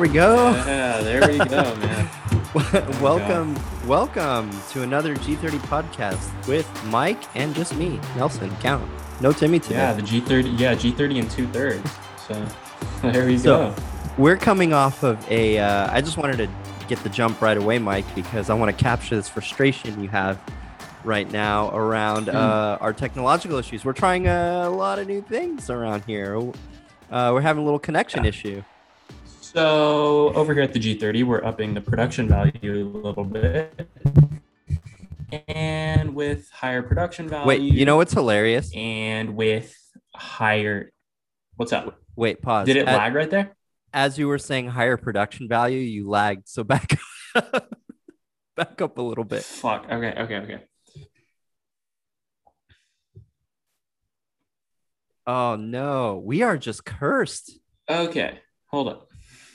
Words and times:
We 0.00 0.08
go. 0.08 0.52
Yeah, 0.52 1.02
there 1.02 1.28
we 1.28 1.36
go, 1.36 1.74
man. 1.76 2.08
welcome, 3.02 3.54
welcome 3.86 4.50
to 4.70 4.82
another 4.82 5.14
G30 5.14 5.58
podcast 5.66 6.48
with 6.48 6.66
Mike 6.86 7.22
and 7.36 7.54
just 7.54 7.76
me, 7.76 8.00
Nelson. 8.16 8.50
Count. 8.60 8.90
No 9.20 9.30
Timmy 9.30 9.58
today. 9.60 9.74
Yeah, 9.76 9.92
the 9.92 10.00
G30. 10.00 10.58
Yeah, 10.58 10.74
G30 10.74 11.20
and 11.20 11.30
two 11.30 11.46
thirds. 11.48 11.90
So 12.26 12.46
there 13.10 13.26
we 13.26 13.36
So, 13.36 13.74
go. 13.74 13.82
We're 14.16 14.38
coming 14.38 14.72
off 14.72 15.02
of 15.02 15.18
a. 15.30 15.58
Uh, 15.58 15.92
I 15.92 16.00
just 16.00 16.16
wanted 16.16 16.38
to 16.38 16.48
get 16.88 16.98
the 17.02 17.10
jump 17.10 17.42
right 17.42 17.58
away, 17.58 17.78
Mike, 17.78 18.06
because 18.14 18.48
I 18.48 18.54
want 18.54 18.74
to 18.76 18.82
capture 18.82 19.16
this 19.16 19.28
frustration 19.28 20.02
you 20.02 20.08
have 20.08 20.40
right 21.04 21.30
now 21.30 21.74
around 21.76 22.28
Hmm. 22.28 22.36
uh, 22.36 22.78
our 22.80 22.94
technological 22.94 23.58
issues. 23.58 23.84
We're 23.84 23.92
trying 23.92 24.26
a 24.28 24.70
lot 24.70 24.98
of 24.98 25.06
new 25.06 25.20
things 25.20 25.68
around 25.68 26.04
here. 26.06 26.36
Uh, 27.10 27.30
we're 27.34 27.42
having 27.42 27.62
a 27.62 27.64
little 27.64 27.78
connection 27.78 28.24
issue. 28.24 28.62
So 29.52 30.32
over 30.34 30.54
here 30.54 30.62
at 30.62 30.72
the 30.72 30.78
G30, 30.78 31.24
we're 31.24 31.44
upping 31.44 31.74
the 31.74 31.80
production 31.80 32.28
value 32.28 32.52
a 32.62 32.86
little 32.86 33.24
bit, 33.24 33.88
and 35.48 36.14
with 36.14 36.48
higher 36.52 36.82
production 36.82 37.28
value. 37.28 37.48
Wait, 37.48 37.60
you 37.60 37.84
know 37.84 37.96
what's 37.96 38.12
hilarious? 38.12 38.70
and 38.76 39.34
with 39.34 39.74
higher. 40.14 40.92
What's 41.56 41.72
up? 41.72 41.98
Wait, 42.14 42.40
pause. 42.40 42.66
Did 42.66 42.76
it 42.76 42.86
As- 42.86 42.96
lag 42.96 43.12
right 43.12 43.28
there? 43.28 43.56
as 43.92 44.16
you 44.20 44.28
were 44.28 44.38
saying 44.38 44.68
higher 44.68 44.96
production 44.96 45.48
value, 45.48 45.80
you 45.80 46.08
lagged. 46.08 46.48
So 46.48 46.62
back 46.62 46.96
back 47.34 48.80
up 48.80 48.98
a 48.98 49.02
little 49.02 49.24
bit. 49.24 49.42
Fuck. 49.42 49.86
Okay. 49.90 50.14
Okay. 50.16 50.36
Okay. 50.36 50.60
Oh 55.26 55.56
no, 55.56 56.22
we 56.24 56.42
are 56.42 56.56
just 56.56 56.84
cursed. 56.84 57.58
Okay. 57.88 58.38
Hold 58.66 58.86
up. 58.88 59.09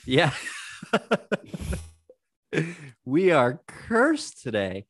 Yeah. 0.06 0.30
we 3.04 3.32
are 3.32 3.60
cursed 3.66 4.40
today. 4.40 4.86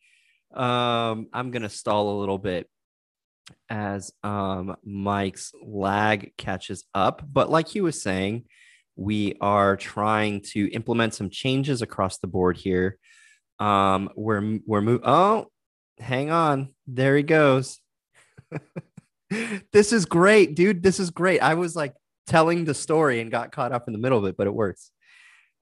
Um, 0.55 1.28
I'm 1.33 1.50
gonna 1.50 1.70
stall 1.70 2.17
a 2.17 2.20
little 2.20 2.39
bit 2.39 2.69
as 3.70 4.12
um 4.23 4.77
Mike's 4.84 5.53
lag 5.64 6.33
catches 6.36 6.84
up, 6.95 7.23
but 7.27 7.50
like 7.50 7.69
he 7.69 7.81
was 7.81 8.03
saying, 8.03 8.45
we 8.95 9.36
are 9.41 9.77
trying 9.77 10.42
to 10.53 10.70
implement 10.73 11.14
some 11.14 11.30
changes 11.30 11.80
across 11.80 12.19
the 12.19 12.27
board 12.27 12.58
here. 12.58 12.98
Um, 13.58 14.11
we're 14.17 14.58
we're 14.67 14.83
move. 14.83 15.01
Oh, 15.03 15.47
hang 15.98 16.30
on, 16.30 16.75
there 16.86 17.17
he 17.17 17.23
goes. 17.23 17.80
this 19.73 19.95
is 19.95 20.05
great, 20.05 20.55
dude. 20.55 20.83
This 20.83 21.01
is 21.01 21.08
great. 21.08 21.41
I 21.41 21.55
was 21.55 21.75
like 21.75 21.95
telling 22.27 22.67
the 22.67 22.75
story 22.75 23.20
and 23.20 23.30
got 23.30 23.51
caught 23.51 23.73
up 23.73 23.84
in 23.86 23.95
the 23.95 23.98
middle 23.98 24.19
of 24.19 24.27
it, 24.27 24.36
but 24.36 24.47
it 24.47 24.55
works. 24.55 24.91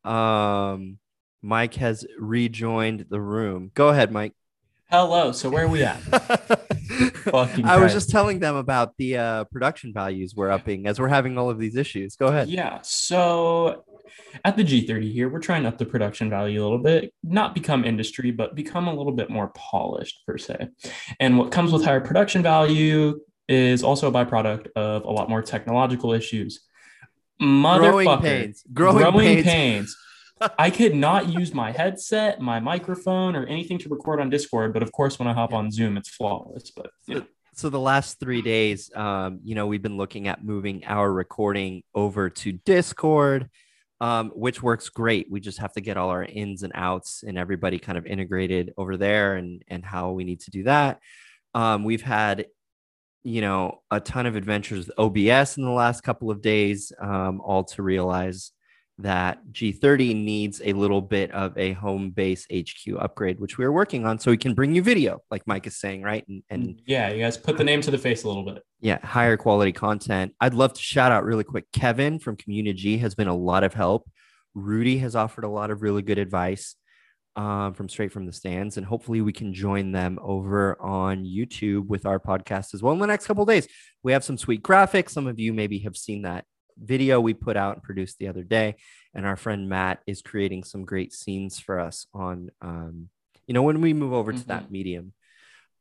Um, 0.05 0.98
Mike 1.42 1.74
has 1.74 2.06
rejoined 2.19 3.06
the 3.10 3.20
room. 3.20 3.70
Go 3.74 3.88
ahead, 3.88 4.11
Mike. 4.11 4.33
Hello. 4.91 5.33
So 5.33 5.50
where 5.50 5.64
are 5.64 5.69
we 5.69 5.83
at? 5.83 5.96
Fucking 7.24 7.64
I 7.64 7.78
was 7.78 7.92
just 7.92 8.11
telling 8.11 8.38
them 8.38 8.55
about 8.55 8.96
the 8.96 9.16
uh, 9.16 9.44
production 9.44 9.92
values 9.92 10.34
we're 10.36 10.50
upping 10.50 10.86
as 10.86 11.00
we're 11.00 11.08
having 11.08 11.36
all 11.38 11.50
of 11.50 11.58
these 11.58 11.77
issues. 11.77 12.16
Go 12.16 12.27
ahead. 12.27 12.48
Yeah. 12.48 12.78
So 12.83 13.84
at 14.44 14.56
the 14.56 14.62
G30 14.62 15.12
here, 15.12 15.28
we're 15.28 15.40
trying 15.40 15.62
to 15.62 15.68
up 15.68 15.78
the 15.78 15.86
production 15.86 16.30
value 16.30 16.62
a 16.62 16.64
little 16.64 16.78
bit, 16.78 17.12
not 17.23 17.55
become 17.55 17.84
industry, 17.84 18.30
but 18.30 18.55
become 18.55 18.89
a 18.89 18.95
little 18.95 19.12
bit 19.12 19.30
more 19.30 19.48
polished 19.48 20.23
per 20.27 20.39
se. 20.39 20.68
And 21.20 21.39
what 21.39 21.51
comes 21.51 21.73
with 21.73 21.84
higher 21.84 22.01
production 22.01 22.42
value 22.42 23.20
is 23.48 23.83
also 23.83 24.08
a 24.08 24.12
byproduct 24.12 24.68
of 24.77 25.05
a 25.05 25.11
lot 25.11 25.28
more 25.28 25.42
technological 25.42 26.12
issues. 26.12 26.61
Growing 27.39 28.20
pains. 28.20 28.64
Growing, 28.72 29.12
pains. 29.12 29.45
pains. 29.45 29.96
I 30.58 30.70
could 30.70 30.95
not 30.95 31.28
use 31.28 31.55
my 31.55 31.72
headset, 31.72 32.40
my 32.40 32.61
microphone, 32.61 33.36
or 33.36 33.46
anything 33.46 33.78
to 33.78 33.89
record 33.89 34.20
on 34.20 34.30
Discord, 34.30 34.72
but 34.72 34.83
of 34.83 34.92
course, 34.92 35.18
when 35.18 35.28
I 35.28 35.33
hop 35.33 35.52
on 35.52 35.70
Zoom, 35.70 35.96
it's 35.96 36.08
flawless. 36.08 36.70
But 36.70 36.90
you 37.06 37.17
know. 37.17 37.27
So 37.55 37.70
the 37.70 37.80
last 37.80 38.18
three 38.18 38.42
days, 38.42 38.90
um, 38.96 39.39
you 39.45 39.55
know, 39.55 39.68
we've 39.68 39.83
been 39.83 39.96
looking 39.96 40.27
at 40.27 40.45
moving 40.45 40.84
our 40.86 41.12
recording 41.12 41.84
over 41.95 42.28
to 42.28 42.52
Discord, 42.52 43.48
um, 44.01 44.33
which 44.34 44.61
works 44.61 44.89
great. 44.89 45.30
We 45.30 45.39
just 45.39 45.58
have 45.58 45.72
to 45.74 45.80
get 45.80 45.96
all 45.96 46.11
our 46.11 46.24
ins 46.24 46.64
and 46.64 46.72
outs 46.74 47.22
and 47.24 47.39
everybody 47.39 47.78
kind 47.78 47.96
of 47.96 48.06
integrated 48.06 48.74
over 48.77 48.96
there 48.96 49.36
and 49.36 49.62
and 49.68 49.84
how 49.84 50.11
we 50.11 50.24
need 50.24 50.40
to 50.40 50.51
do 50.51 50.64
that. 50.64 50.98
Um, 51.55 51.84
we've 51.84 52.02
had, 52.02 52.46
you 53.24 53.40
know, 53.40 53.80
a 53.90 54.01
ton 54.01 54.27
of 54.27 54.36
adventures 54.36 54.86
with 54.86 54.98
OBS 54.98 55.57
in 55.57 55.64
the 55.64 55.70
last 55.70 56.02
couple 56.02 56.30
of 56.30 56.42
days, 56.42 56.92
um, 57.01 57.40
all 57.40 57.64
to 57.64 57.83
realize 57.83 58.52
that 58.98 59.40
G30 59.51 60.14
needs 60.14 60.62
a 60.64 60.73
little 60.73 61.01
bit 61.01 61.33
of 61.33 61.57
a 61.58 61.73
home 61.73 62.11
base 62.11 62.46
HQ 62.52 62.95
upgrade, 62.98 63.40
which 63.40 63.58
we 63.58 63.64
are 63.64 63.73
working 63.73 64.07
on, 64.07 64.18
so 64.18 64.30
we 64.30 64.36
can 64.36 64.55
bring 64.55 64.74
you 64.74 64.83
video, 64.83 65.20
like 65.30 65.42
Mike 65.46 65.67
is 65.67 65.77
saying, 65.77 66.02
right? 66.02 66.24
And 66.29 66.42
and 66.48 66.80
yeah, 66.86 67.11
you 67.11 67.20
guys 67.20 67.36
put 67.36 67.57
the 67.57 67.64
name 67.64 67.80
to 67.80 67.90
the 67.90 67.98
face 67.98 68.23
a 68.23 68.29
little 68.29 68.45
bit. 68.45 68.63
yeah, 68.80 69.05
higher 69.05 69.36
quality 69.36 69.73
content. 69.73 70.33
I'd 70.40 70.55
love 70.55 70.74
to 70.74 70.80
shout 70.80 71.11
out 71.11 71.24
really 71.24 71.45
quick. 71.45 71.64
Kevin 71.73 72.20
from 72.20 72.36
Community 72.36 72.98
has 72.98 73.14
been 73.14 73.27
a 73.27 73.34
lot 73.34 73.64
of 73.64 73.74
help. 73.74 74.08
Rudy 74.55 74.98
has 74.98 75.17
offered 75.17 75.45
a 75.45 75.48
lot 75.48 75.70
of 75.70 75.83
really 75.83 76.02
good 76.02 76.18
advice 76.18 76.77
um, 77.36 77.74
from 77.74 77.89
straight 77.89 78.12
from 78.12 78.27
the 78.27 78.33
stands, 78.33 78.77
and 78.77 78.86
hopefully 78.86 79.20
we 79.20 79.33
can 79.33 79.52
join 79.52 79.92
them 79.92 80.18
over 80.22 80.80
on 80.80 81.24
YouTube 81.24 81.86
with 81.86 82.06
our 82.06 82.20
podcast 82.20 82.74
as 82.74 82.83
well 82.83 82.92
in 82.92 83.00
the 83.00 83.06
next 83.06 83.27
couple 83.27 83.42
of 83.42 83.48
days. 83.48 83.67
We 84.02 84.12
have 84.12 84.24
some 84.24 84.39
sweet 84.39 84.62
graphics. 84.62 85.11
Some 85.11 85.27
of 85.27 85.39
you 85.39 85.52
maybe 85.52 85.80
have 85.80 85.96
seen 85.96 86.22
that 86.22 86.45
video 86.78 87.20
we 87.20 87.34
put 87.34 87.56
out 87.56 87.74
and 87.74 87.83
produced 87.83 88.18
the 88.18 88.28
other 88.28 88.42
day, 88.45 88.77
and 89.14 89.27
our 89.27 89.36
friend 89.36 89.68
Matt 89.68 90.00
is 90.06 90.22
creating 90.22 90.64
some 90.64 90.84
great 90.84 91.12
scenes 91.12 91.58
for 91.58 91.80
us 91.80 92.06
on, 92.14 92.50
um, 92.61 93.08
you 93.46 93.55
know, 93.55 93.62
when 93.62 93.80
we 93.80 93.92
move 93.92 94.12
over 94.12 94.33
to 94.33 94.46
that 94.48 94.70
medium. 94.70 95.12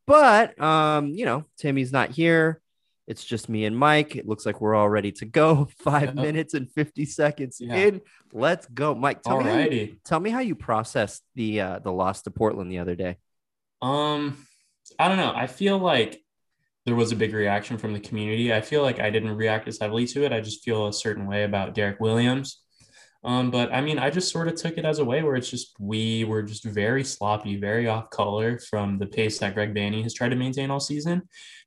But 0.05 0.59
um, 0.59 1.09
you 1.09 1.25
know, 1.25 1.45
Timmy's 1.57 1.91
not 1.91 2.09
here. 2.09 2.59
It's 3.05 3.23
just 3.25 3.49
me 3.49 3.65
and 3.65 3.77
Mike. 3.77 4.15
It 4.15 4.27
looks 4.27 4.45
like 4.45 4.61
we're 4.61 4.75
all 4.75 4.89
ready 4.89 5.11
to 5.13 5.25
go. 5.25 5.65
Five 5.79 6.03
Yep. 6.03 6.15
minutes 6.15 6.53
and 6.53 6.69
50 6.71 7.05
seconds 7.05 7.57
Yeah. 7.59 7.75
in. 7.75 8.01
Let's 8.31 8.65
go. 8.67 8.95
Mike, 8.95 9.21
tell 9.21 9.41
me, 9.41 9.49
how 9.49 9.59
you, 9.59 9.95
tell 10.05 10.19
me 10.19 10.29
how 10.29 10.39
you 10.39 10.55
processed 10.55 11.21
the 11.35 11.61
uh, 11.61 11.79
the 11.79 11.91
loss 11.91 12.21
to 12.23 12.31
Portland 12.31 12.71
the 12.71 12.79
other 12.79 12.95
day. 12.95 13.17
Um, 13.81 14.45
I 14.97 15.07
don't 15.09 15.17
know. 15.17 15.33
I 15.35 15.47
feel 15.47 15.77
like 15.77 16.21
there 16.85 16.95
was 16.95 17.11
a 17.11 17.15
big 17.15 17.33
reaction 17.33 17.77
from 17.77 17.93
the 17.93 17.99
community. 17.99 18.53
I 18.53 18.61
feel 18.61 18.81
like 18.81 18.99
I 18.99 19.09
didn't 19.09 19.35
react 19.35 19.67
as 19.67 19.79
heavily 19.79 20.05
to 20.07 20.23
it. 20.25 20.31
I 20.33 20.39
just 20.41 20.63
feel 20.63 20.87
a 20.87 20.93
certain 20.93 21.27
way 21.27 21.43
about 21.43 21.73
Derrick 21.73 21.99
Williams. 21.99 22.61
Um, 23.25 23.51
but 23.51 23.73
I 23.73 23.79
mean, 23.81 23.99
I 23.99 24.09
just 24.09 24.31
sort 24.31 24.47
of 24.47 24.55
took 24.55 24.77
it 24.77 24.85
as 24.85 24.99
a 24.99 25.05
way 25.05 25.23
where 25.23 25.35
it's 25.35 25.49
just 25.49 25.75
we 25.79 26.23
were 26.25 26.43
just 26.43 26.63
very 26.65 27.03
sloppy, 27.03 27.55
very 27.57 27.87
off 27.87 28.09
color 28.09 28.59
from 28.59 28.97
the 28.97 29.05
pace 29.05 29.39
that 29.39 29.53
Greg 29.53 29.73
Vanney 29.73 30.03
has 30.03 30.13
tried 30.13 30.29
to 30.29 30.35
maintain 30.35 30.69
all 30.69 30.79
season. 30.81 31.21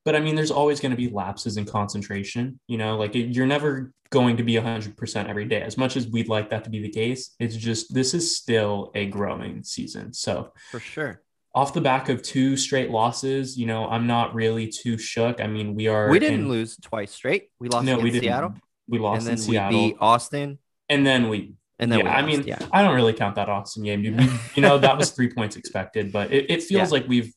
But 0.04 0.14
I 0.14 0.20
mean, 0.20 0.34
there's 0.36 0.50
always 0.50 0.80
going 0.80 0.90
to 0.90 0.96
be 0.96 1.08
lapses 1.08 1.56
in 1.56 1.64
concentration. 1.64 2.60
You 2.68 2.78
know, 2.78 2.96
like 2.98 3.14
it- 3.16 3.34
you're 3.34 3.46
never 3.46 3.92
going 4.10 4.36
to 4.36 4.42
be 4.44 4.54
100% 4.54 5.28
every 5.28 5.46
day. 5.46 5.62
As 5.62 5.76
much 5.76 5.96
as 5.96 6.06
we'd 6.06 6.28
like 6.28 6.50
that 6.50 6.62
to 6.64 6.70
be 6.70 6.80
the 6.80 6.90
case, 6.90 7.34
it's 7.40 7.56
just 7.56 7.92
this 7.92 8.14
is 8.14 8.36
still 8.36 8.90
a 8.94 9.06
growing 9.06 9.62
season. 9.64 10.12
So 10.12 10.52
For 10.70 10.78
sure. 10.78 11.22
off 11.54 11.72
the 11.72 11.80
back 11.80 12.08
of 12.08 12.22
two 12.22 12.56
straight 12.56 12.90
losses, 12.90 13.56
you 13.58 13.66
know, 13.66 13.88
I'm 13.88 14.06
not 14.06 14.34
really 14.34 14.68
too 14.68 14.96
shook. 14.98 15.40
I 15.40 15.46
mean, 15.48 15.74
we 15.74 15.88
are. 15.88 16.08
We 16.10 16.18
didn't 16.18 16.40
in- 16.42 16.48
lose 16.48 16.76
twice 16.76 17.12
straight. 17.12 17.48
We 17.58 17.68
lost 17.68 17.86
No, 17.86 17.96
in 17.98 18.04
we 18.04 18.10
didn't. 18.10 18.24
Seattle, 18.24 18.54
We 18.86 18.98
lost 18.98 19.26
and 19.26 19.38
in 19.38 19.44
then 19.52 19.70
we 19.72 19.88
beat 19.88 19.96
Austin, 20.00 20.58
and 20.88 21.06
then 21.06 21.28
we. 21.28 21.54
and 21.78 21.90
then 21.90 22.00
yeah, 22.00 22.04
we 22.04 22.10
I 22.10 22.22
mean, 22.22 22.44
yeah. 22.46 22.58
I 22.72 22.82
don't 22.82 22.94
really 22.94 23.12
count 23.12 23.36
that 23.36 23.48
Austin 23.48 23.84
game, 23.84 24.02
dude. 24.02 24.18
We, 24.18 24.30
you 24.54 24.62
know, 24.62 24.78
that 24.78 24.96
was 24.96 25.10
three 25.10 25.32
points 25.32 25.56
expected, 25.56 26.12
but 26.12 26.32
it, 26.32 26.50
it 26.50 26.62
feels 26.62 26.92
like 26.92 27.06
we've 27.08 27.32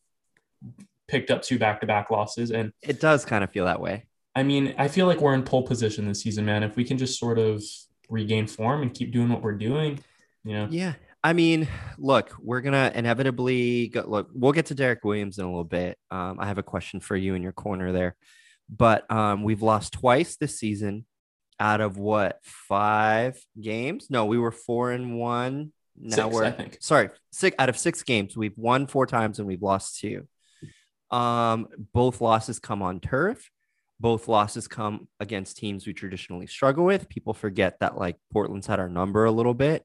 picked 1.07 1.31
up 1.31 1.41
two 1.41 1.59
back-to-back 1.59 2.11
losses, 2.11 2.51
and 2.51 2.71
It 2.81 2.99
does 2.99 3.25
kind 3.25 3.43
of 3.43 3.51
feel 3.51 3.65
that 3.65 3.81
way. 3.81 4.05
I 4.35 4.43
mean, 4.43 4.75
I 4.77 4.87
feel 4.87 5.07
like 5.07 5.19
we're 5.19 5.33
in 5.33 5.43
pole 5.43 5.63
position 5.63 6.07
this 6.07 6.21
season, 6.21 6.45
man. 6.45 6.63
If 6.63 6.75
we 6.75 6.83
can 6.83 6.97
just 6.97 7.19
sort 7.19 7.39
of 7.39 7.63
regain 8.09 8.47
form 8.47 8.81
and 8.81 8.93
keep 8.93 9.11
doing 9.11 9.29
what 9.29 9.41
we're 9.41 9.57
doing, 9.57 9.99
you 10.43 10.53
know. 10.53 10.67
Yeah. 10.69 10.93
I 11.23 11.33
mean, 11.33 11.67
look, 11.97 12.33
we're 12.41 12.61
gonna 12.61 12.91
inevitably 12.95 13.89
go. 13.89 14.05
Look, 14.07 14.29
we'll 14.33 14.53
get 14.53 14.67
to 14.67 14.75
Derrick 14.75 15.03
Williams 15.03 15.37
in 15.37 15.43
a 15.43 15.49
little 15.49 15.65
bit. 15.65 15.97
Um, 16.09 16.37
I 16.39 16.47
have 16.47 16.57
a 16.57 16.63
question 16.63 17.01
for 17.01 17.17
you 17.17 17.35
in 17.35 17.43
your 17.43 17.51
corner 17.51 17.91
there, 17.91 18.15
but 18.69 19.09
um, 19.11 19.43
we've 19.43 19.61
lost 19.61 19.93
twice 19.93 20.37
this 20.37 20.57
season 20.57 21.05
out 21.59 21.81
of 21.81 21.97
what 21.97 22.39
five 22.43 23.39
games? 23.59 24.07
No, 24.09 24.25
we 24.25 24.37
were 24.37 24.51
four 24.51 24.91
and 24.91 25.17
one. 25.17 25.73
Now 26.01 26.29
Six, 26.29 26.35
we're 26.35 26.43
I 26.45 26.51
think. 26.51 26.77
sorry, 26.79 27.09
six 27.31 27.55
out 27.59 27.69
of 27.69 27.77
six 27.77 28.03
games. 28.03 28.37
We've 28.37 28.57
won 28.57 28.87
four 28.87 29.05
times 29.05 29.39
and 29.39 29.47
we've 29.47 29.61
lost 29.61 29.99
two. 29.99 30.27
Um, 31.11 31.67
both 31.93 32.21
losses 32.21 32.59
come 32.59 32.81
on 32.81 32.99
turf. 32.99 33.49
Both 33.99 34.29
losses 34.29 34.67
come 34.69 35.09
against 35.19 35.57
teams 35.57 35.85
we 35.85 35.93
traditionally 35.93 36.47
struggle 36.47 36.85
with. 36.85 37.09
People 37.09 37.33
forget 37.33 37.79
that 37.81 37.97
like 37.97 38.15
Portland's 38.31 38.67
had 38.67 38.79
our 38.79 38.87
number 38.87 39.25
a 39.25 39.31
little 39.31 39.53
bit. 39.53 39.83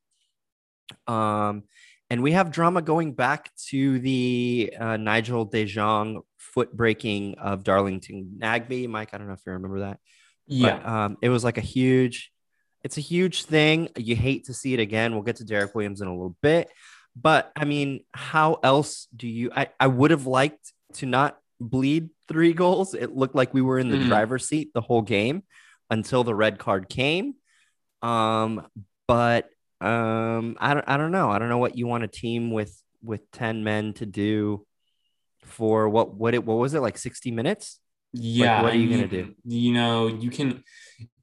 Um, 1.09 1.65
and 2.11 2.23
we 2.23 2.33
have 2.33 2.53
drama 2.53 2.81
going 2.81 3.15
back 3.15 3.51
to 3.71 3.99
the 3.99 4.73
uh, 4.79 4.97
Nigel 4.99 5.47
De 5.47 5.65
Jong 5.65 6.21
foot 6.39 6.77
breaking 6.77 7.39
of 7.39 7.65
Darlington 7.65 8.37
Nagbe. 8.39 8.87
Mike, 8.89 9.11
I 9.13 9.19
don't 9.19 9.27
know 9.27 9.33
if 9.33 9.41
you 9.45 9.53
remember 9.53 9.81
that. 9.81 9.99
Yeah. 10.47 10.79
But, 10.79 10.87
um, 10.89 11.17
it 11.23 11.29
was 11.31 11.45
like 11.45 11.59
a 11.59 11.63
huge 11.63 12.31
It's 12.83 12.99
a 12.99 13.01
huge 13.01 13.45
thing. 13.45 13.89
You 13.97 14.15
hate 14.15 14.45
to 14.47 14.55
see 14.55 14.75
it 14.75 14.81
again. 14.81 15.13
We'll 15.15 15.23
get 15.23 15.37
to 15.37 15.45
Derrick 15.45 15.75
Williams 15.75 16.01
in 16.03 16.07
a 16.09 16.13
little 16.13 16.37
bit. 16.43 16.71
But 17.17 17.51
I 17.57 17.65
mean, 17.65 18.05
how 18.13 18.59
else 18.63 19.09
do 19.17 19.27
you? 19.27 19.51
I, 19.57 19.69
I 19.81 19.87
would 19.87 20.11
have 20.11 20.27
liked 20.27 20.73
to 20.95 21.07
not 21.07 21.39
bleed 21.61 22.11
three 22.29 22.53
goals. 22.63 22.93
It 22.95 23.15
looked 23.17 23.35
like 23.35 23.55
we 23.55 23.63
were 23.63 23.79
in 23.79 23.89
the 23.89 23.97
Mhm. 23.97 24.07
driver's 24.07 24.47
seat 24.49 24.71
the 24.75 24.81
whole 24.83 25.01
game 25.03 25.45
until 25.91 26.25
the 26.25 26.35
red 26.35 26.59
card 26.59 26.89
came. 26.89 27.35
Um, 28.03 28.67
but 29.09 29.49
um, 29.81 30.57
I 30.61 30.75
don't 30.75 30.85
I 30.89 30.97
don't 30.99 31.13
know. 31.13 31.31
I 31.31 31.39
don't 31.39 31.49
know 31.49 31.59
what 31.59 31.77
you 31.79 31.87
want 31.87 32.05
a 32.05 32.09
team 32.09 32.51
with 32.51 32.77
with 33.03 33.31
10 33.33 33.65
men 33.65 33.93
to 33.95 34.07
do 34.07 34.67
for 35.45 35.89
what 35.89 36.15
what 36.15 36.35
it 36.35 36.45
what 36.45 36.57
was 36.59 36.75
it 36.75 36.81
like 36.81 36.99
60 36.99 37.31
minutes? 37.31 37.81
Yeah, 38.17 38.63
what 38.63 38.71
are 38.71 38.75
I 38.75 38.79
you 38.79 38.91
gonna 38.91 39.09
do? 39.09 39.35
You 39.45 39.73
know, 39.73 40.07
you 40.07 40.31
can. 40.31 40.63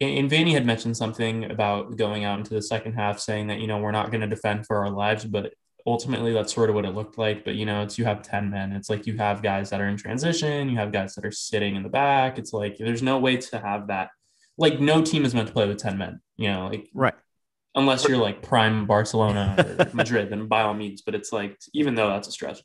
And 0.01 0.09
and 0.19 0.29
Vanney 0.29 0.51
had 0.51 0.65
mentioned 0.65 0.97
something 0.97 1.49
about 1.49 1.95
going 1.95 2.25
out 2.25 2.37
into 2.37 2.53
the 2.53 2.61
second 2.61 2.93
half, 2.93 3.19
saying 3.19 3.47
that 3.47 3.59
you 3.59 3.67
know 3.67 3.77
we're 3.77 3.91
not 3.91 4.11
going 4.11 4.21
to 4.21 4.27
defend 4.27 4.67
for 4.67 4.77
our 4.77 4.89
lives, 4.89 5.23
but 5.23 5.53
ultimately 5.87 6.33
that's 6.33 6.53
sort 6.53 6.69
of 6.69 6.75
what 6.75 6.83
it 6.85 6.93
looked 6.93 7.17
like. 7.17 7.45
But 7.45 7.55
you 7.55 7.65
know, 7.65 7.81
it's 7.83 7.97
you 7.97 8.03
have 8.05 8.21
ten 8.21 8.49
men. 8.49 8.73
It's 8.73 8.89
like 8.89 9.07
you 9.07 9.15
have 9.17 9.41
guys 9.41 9.69
that 9.69 9.79
are 9.79 9.87
in 9.87 9.95
transition, 9.95 10.69
you 10.69 10.75
have 10.77 10.91
guys 10.91 11.15
that 11.15 11.25
are 11.25 11.31
sitting 11.31 11.75
in 11.77 11.83
the 11.83 11.89
back. 11.89 12.37
It's 12.37 12.51
like 12.51 12.77
there's 12.77 13.01
no 13.01 13.17
way 13.19 13.37
to 13.37 13.57
have 13.59 13.87
that. 13.87 14.09
Like 14.57 14.81
no 14.81 15.01
team 15.01 15.23
is 15.23 15.33
meant 15.33 15.47
to 15.47 15.53
play 15.53 15.67
with 15.67 15.77
ten 15.77 15.97
men. 15.97 16.19
You 16.35 16.49
know, 16.51 16.67
like 16.67 16.89
Right. 16.93 17.15
unless 17.73 18.05
you're 18.07 18.17
like 18.17 18.41
prime 18.41 18.85
Barcelona 18.85 19.55
or 19.79 19.87
Madrid, 19.93 20.29
then 20.29 20.47
by 20.47 20.61
all 20.63 20.73
means. 20.73 21.01
But 21.03 21.15
it's 21.15 21.31
like 21.31 21.57
even 21.73 21.95
though 21.95 22.09
that's 22.09 22.27
a 22.27 22.31
stretch. 22.33 22.59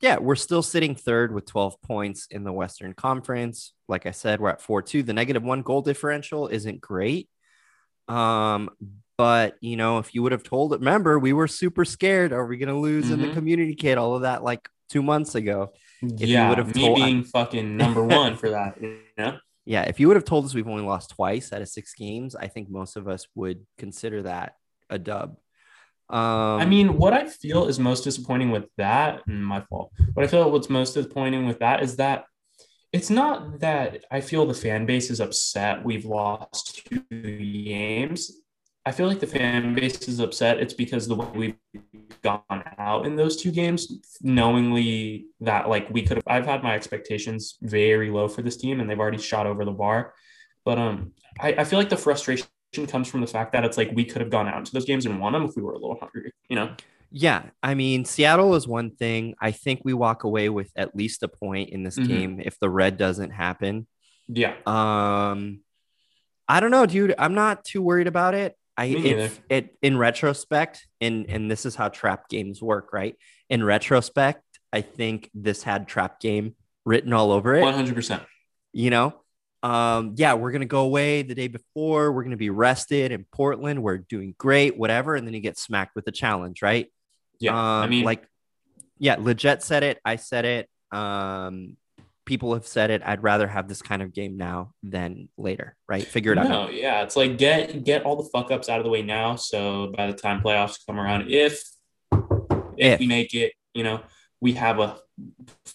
Yeah, 0.00 0.18
we're 0.18 0.36
still 0.36 0.62
sitting 0.62 0.94
third 0.94 1.34
with 1.34 1.46
12 1.46 1.80
points 1.82 2.26
in 2.30 2.44
the 2.44 2.52
Western 2.52 2.92
Conference. 2.94 3.72
Like 3.88 4.06
I 4.06 4.12
said, 4.12 4.40
we're 4.40 4.50
at 4.50 4.60
4-2. 4.62 5.04
The 5.04 5.12
negative 5.12 5.42
one 5.42 5.62
goal 5.62 5.82
differential 5.82 6.46
isn't 6.48 6.80
great. 6.80 7.28
Um, 8.06 8.70
but 9.16 9.56
you 9.60 9.76
know, 9.76 9.98
if 9.98 10.14
you 10.14 10.22
would 10.22 10.32
have 10.32 10.44
told 10.44 10.72
it, 10.72 10.78
remember, 10.78 11.18
we 11.18 11.32
were 11.32 11.48
super 11.48 11.84
scared. 11.84 12.32
Are 12.32 12.46
we 12.46 12.56
gonna 12.56 12.78
lose 12.78 13.10
in 13.10 13.20
the 13.20 13.26
Mhm. 13.28 13.34
community 13.34 13.74
kit? 13.74 13.98
All 13.98 14.14
of 14.14 14.22
that 14.22 14.42
like 14.44 14.68
two 14.88 15.02
months 15.02 15.34
ago. 15.34 15.72
you 16.00 16.10
yeah, 16.28 16.48
would've 16.48 16.74
me 16.76 16.82
told- 16.86 16.96
being 16.96 17.24
fucking 17.24 17.76
number 17.76 18.04
one 18.04 18.36
for 18.36 18.50
that. 18.50 18.80
You 18.80 18.98
know. 19.18 19.38
Yeah, 19.66 19.82
if 19.82 19.98
you 19.98 20.06
would 20.06 20.14
have 20.16 20.24
told 20.24 20.44
us 20.44 20.54
we've 20.54 20.68
only 20.68 20.84
lost 20.84 21.10
twice 21.10 21.52
out 21.52 21.60
of 21.60 21.68
six 21.68 21.92
games, 21.92 22.36
I 22.36 22.46
think 22.46 22.70
most 22.70 22.96
of 22.96 23.08
us 23.08 23.26
would 23.34 23.66
consider 23.76 24.22
that 24.22 24.54
a 24.88 24.98
dub. 24.98 25.36
Um, 26.10 26.60
I 26.60 26.64
mean, 26.64 26.96
what 26.96 27.12
I 27.12 27.26
feel 27.26 27.66
is 27.66 27.78
most 27.78 28.04
disappointing 28.04 28.50
with 28.50 28.64
that, 28.76 29.22
and 29.26 29.44
my 29.44 29.60
fault. 29.60 29.92
What 30.14 30.24
I 30.24 30.28
feel 30.28 30.50
what's 30.50 30.70
most 30.70 30.94
disappointing 30.94 31.46
with 31.46 31.58
that 31.58 31.82
is 31.82 31.96
that 31.96 32.24
it's 32.92 33.10
not 33.10 33.60
that 33.60 34.04
I 34.10 34.22
feel 34.22 34.46
the 34.46 34.54
fan 34.54 34.86
base 34.86 35.10
is 35.10 35.20
upset 35.20 35.84
we've 35.84 36.06
lost 36.06 36.86
two 36.86 37.04
games. 37.10 38.32
I 38.86 38.92
feel 38.92 39.06
like 39.06 39.20
the 39.20 39.26
fan 39.26 39.74
base 39.74 40.08
is 40.08 40.18
upset. 40.18 40.60
It's 40.60 40.72
because 40.72 41.06
the 41.06 41.14
way 41.14 41.26
we've 41.34 42.22
gone 42.22 42.64
out 42.78 43.04
in 43.04 43.16
those 43.16 43.36
two 43.36 43.50
games, 43.50 44.16
knowingly 44.22 45.26
that 45.40 45.68
like 45.68 45.90
we 45.90 46.00
could 46.02 46.16
have. 46.16 46.24
I've 46.26 46.46
had 46.46 46.62
my 46.62 46.74
expectations 46.74 47.58
very 47.60 48.08
low 48.10 48.28
for 48.28 48.40
this 48.40 48.56
team, 48.56 48.80
and 48.80 48.88
they've 48.88 48.98
already 48.98 49.18
shot 49.18 49.46
over 49.46 49.66
the 49.66 49.72
bar. 49.72 50.14
But 50.64 50.78
um, 50.78 51.12
I, 51.38 51.52
I 51.52 51.64
feel 51.64 51.78
like 51.78 51.90
the 51.90 51.98
frustration 51.98 52.46
comes 52.72 53.08
from 53.08 53.20
the 53.20 53.26
fact 53.26 53.52
that 53.52 53.64
it's 53.64 53.76
like 53.76 53.90
we 53.94 54.04
could 54.04 54.20
have 54.20 54.30
gone 54.30 54.46
out 54.46 54.58
into 54.58 54.72
those 54.72 54.84
games 54.84 55.06
and 55.06 55.20
won 55.20 55.32
them 55.32 55.44
if 55.44 55.56
we 55.56 55.62
were 55.62 55.72
a 55.72 55.78
little 55.78 55.98
hungry. 56.00 56.32
You 56.48 56.56
know. 56.56 56.74
Yeah, 57.10 57.44
I 57.62 57.74
mean, 57.74 58.04
Seattle 58.04 58.54
is 58.54 58.68
one 58.68 58.90
thing. 58.90 59.34
I 59.40 59.50
think 59.52 59.80
we 59.82 59.94
walk 59.94 60.24
away 60.24 60.50
with 60.50 60.70
at 60.76 60.94
least 60.94 61.22
a 61.22 61.28
point 61.28 61.70
in 61.70 61.82
this 61.82 61.98
Mhm. 61.98 62.06
game 62.08 62.40
if 62.40 62.58
the 62.60 62.68
red 62.68 62.98
doesn't 62.98 63.30
happen. 63.30 63.86
Yeah. 64.28 64.54
Um, 64.66 65.60
I 66.46 66.60
don't 66.60 66.70
know, 66.70 66.84
dude. 66.84 67.14
I'm 67.18 67.34
not 67.34 67.64
too 67.64 67.80
worried 67.80 68.06
about 68.08 68.34
it. 68.34 68.54
I 68.76 68.84
it, 68.86 69.40
it 69.48 69.76
in 69.82 69.96
retrospect, 69.98 70.86
and 71.00 71.26
and 71.28 71.50
this 71.50 71.66
is 71.66 71.74
how 71.74 71.88
trap 71.88 72.28
games 72.28 72.62
work, 72.62 72.92
right? 72.92 73.16
In 73.48 73.64
retrospect, 73.64 74.42
I 74.72 74.82
think 74.82 75.30
this 75.34 75.62
had 75.62 75.88
trap 75.88 76.20
game 76.20 76.54
written 76.84 77.12
all 77.12 77.32
over 77.32 77.54
it. 77.54 77.62
One 77.62 77.74
hundred 77.74 77.94
percent. 77.94 78.22
you 78.72 78.90
know 78.90 79.14
um 79.62 80.14
yeah 80.16 80.34
we're 80.34 80.52
gonna 80.52 80.64
go 80.66 80.82
away 80.82 81.22
the 81.22 81.34
day 81.34 81.48
before 81.48 82.12
we're 82.12 82.22
gonna 82.22 82.36
be 82.36 82.50
rested 82.50 83.10
in 83.10 83.24
portland 83.32 83.82
we're 83.82 83.98
doing 83.98 84.34
great 84.38 84.78
whatever 84.78 85.16
and 85.16 85.26
then 85.26 85.34
you 85.34 85.40
get 85.40 85.58
smacked 85.58 85.94
with 85.96 86.06
a 86.06 86.12
challenge 86.12 86.62
right 86.62 86.92
Yeah. 87.40 87.54
I 87.56 87.84
um 87.84 87.90
mean, 87.90 88.04
like 88.04 88.26
yeah 88.98 89.16
legit 89.18 89.62
said 89.62 89.82
it 89.82 89.98
i 90.04 90.16
said 90.16 90.44
it 90.44 90.68
um 90.96 91.76
people 92.24 92.52
have 92.54 92.66
said 92.66 92.90
it 92.90 93.02
i'd 93.06 93.22
rather 93.22 93.48
have 93.48 93.68
this 93.68 93.80
kind 93.82 94.02
of 94.02 94.12
game 94.12 94.36
now 94.36 94.72
than 94.82 95.28
later 95.38 95.74
right 95.88 96.04
figure 96.04 96.32
it 96.32 96.38
out 96.38 96.48
no, 96.48 96.68
yeah, 96.68 97.02
it's 97.02 97.16
like 97.16 97.38
get 97.38 97.84
get 97.84 98.04
all 98.04 98.16
the 98.16 98.28
fuck 98.28 98.50
ups 98.50 98.68
out 98.68 98.78
of 98.78 98.84
the 98.84 98.90
way 98.90 99.02
now. 99.02 99.34
So 99.36 99.92
by 99.96 100.06
the 100.06 100.12
time 100.12 100.42
playoffs 100.42 100.78
come 100.86 101.00
around, 101.00 101.30
if 101.30 101.62
if, 102.12 102.20
If. 102.76 103.00
we 103.00 103.06
make 103.06 103.32
it, 103.34 103.54
you 103.74 103.82
know, 103.82 104.02
we 104.40 104.52
have 104.52 104.78
a 104.78 104.98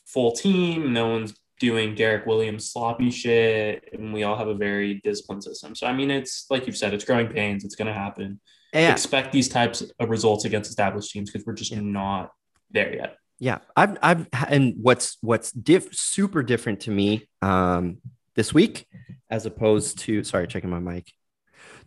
full 0.05 0.31
team. 0.31 0.93
No 0.93 1.09
one's 1.09 1.33
doing 1.59 1.95
Derrick 1.95 2.25
Williams 2.25 2.71
sloppy 2.71 3.09
shit, 3.11 3.89
and 3.93 4.13
we 4.13 4.23
all 4.23 4.37
have 4.37 4.47
a 4.47 4.55
very 4.55 5.01
disciplined 5.03 5.43
system. 5.43 5.75
So 5.75 5.87
I 5.87 5.93
mean, 5.93 6.11
it's 6.11 6.45
like 6.49 6.65
you've 6.67 6.77
said, 6.77 6.93
it's 6.93 7.05
growing 7.05 7.27
pains. 7.27 7.63
It's 7.63 7.75
gonna 7.75 7.93
happen. 7.93 8.39
yeah 8.73 8.91
Expect 8.91 9.31
these 9.31 9.49
types 9.49 9.81
of 9.99 10.09
results 10.09 10.45
against 10.45 10.69
established 10.69 11.11
teams 11.11 11.31
because 11.31 11.45
we're 11.45 11.53
just 11.53 11.71
Yeah. 11.71 11.81
not 11.81 12.31
there 12.71 12.93
yet. 12.95 13.17
yeah 13.39 13.59
i've 13.75 13.97
i've 14.01 14.27
and 14.49 14.73
what's 14.81 15.17
what's 15.21 15.51
diff 15.51 15.93
super 15.93 16.41
different 16.41 16.79
to 16.81 16.91
me 16.91 17.27
um 17.41 17.97
this 18.35 18.51
week 18.53 18.87
as 19.29 19.45
opposed 19.45 19.99
to 19.99 20.23
sorry 20.23 20.47
checking 20.47 20.69
my 20.71 20.79
mic 20.79 21.05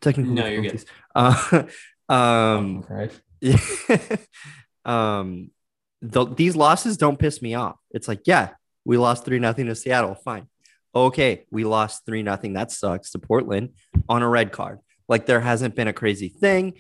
technical 0.01 0.33
No, 0.33 0.47
you're 0.47 0.63
good. 0.63 0.85
uh 1.15 1.65
um 2.09 2.85
right. 2.89 3.13
um 4.85 5.51
the, 6.03 6.25
these 6.27 6.55
losses 6.57 6.97
don't 6.97 7.19
piss 7.19 7.43
me 7.43 7.55
off 7.55 7.77
it's 7.91 8.07
like 8.09 8.21
yeah 8.27 8.51
we 8.87 8.97
lost 8.97 9.25
three 9.25 9.41
nothing 9.41 9.67
to 9.67 9.75
seattle. 9.75 10.15
Fine. 10.15 10.47
Okay. 10.95 11.45
We 11.51 11.65
lost 11.65 12.07
three 12.07 12.23
nothing. 12.23 12.55
That 12.55 12.71
sucks 12.71 13.11
to 13.11 13.19
portland 13.19 13.71
on 14.09 14.23
a 14.23 14.29
red 14.29 14.53
card. 14.53 14.79
Like 15.09 15.27
there 15.27 15.41
hasn't 15.41 15.75
been 15.75 15.89
a 15.89 15.93
crazy 15.93 16.29
thing. 16.29 16.75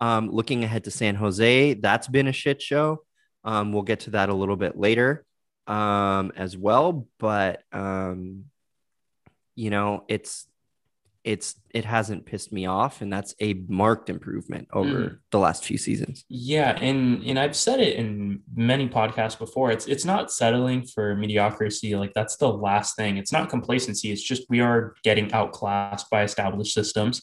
Um 0.00 0.30
looking 0.30 0.62
ahead 0.62 0.84
to 0.84 0.92
san 0.92 1.16
jose 1.16 1.74
that's 1.74 2.06
been 2.06 2.28
a 2.28 2.32
shit 2.32 2.62
show. 2.62 3.02
Um 3.44 3.72
we'll 3.72 3.82
get 3.82 4.00
to 4.00 4.10
that 4.10 4.28
a 4.28 4.34
little 4.34 4.56
bit 4.56 4.78
later 4.78 5.26
um 5.66 6.32
as 6.36 6.56
well. 6.56 7.08
But 7.18 7.62
um 7.72 8.44
you 9.56 9.70
know 9.70 10.04
it's 10.06 10.46
it's 11.24 11.56
it 11.74 11.84
hasn't 11.84 12.24
pissed 12.24 12.52
me 12.52 12.64
off 12.64 13.02
and 13.02 13.12
that's 13.12 13.34
a 13.40 13.54
marked 13.68 14.08
improvement 14.08 14.68
over 14.72 14.88
Mm. 14.90 15.18
the 15.30 15.38
last 15.38 15.64
few 15.64 15.76
seasons 15.76 16.24
Yeah, 16.28 16.78
and 16.80 17.22
and 17.24 17.38
I've 17.38 17.56
said 17.56 17.80
it 17.80 17.96
in 17.96 18.40
many 18.54 18.88
podcasts 18.88 19.38
before. 19.38 19.70
It's 19.72 19.86
it's 19.86 20.04
not 20.04 20.30
settling 20.32 20.86
for 20.86 21.14
mediocrity. 21.16 21.96
Like 21.96 22.14
that's 22.14 22.36
the 22.36 22.48
last 22.52 22.96
thing. 22.96 23.16
It's 23.16 23.32
not 23.32 23.50
complacency. 23.50 24.10
It's 24.12 24.22
just 24.22 24.44
we 24.48 24.60
are 24.60 24.94
getting 25.02 25.30
outclassed 25.32 26.08
by 26.10 26.22
established 26.22 26.72
systems. 26.72 27.22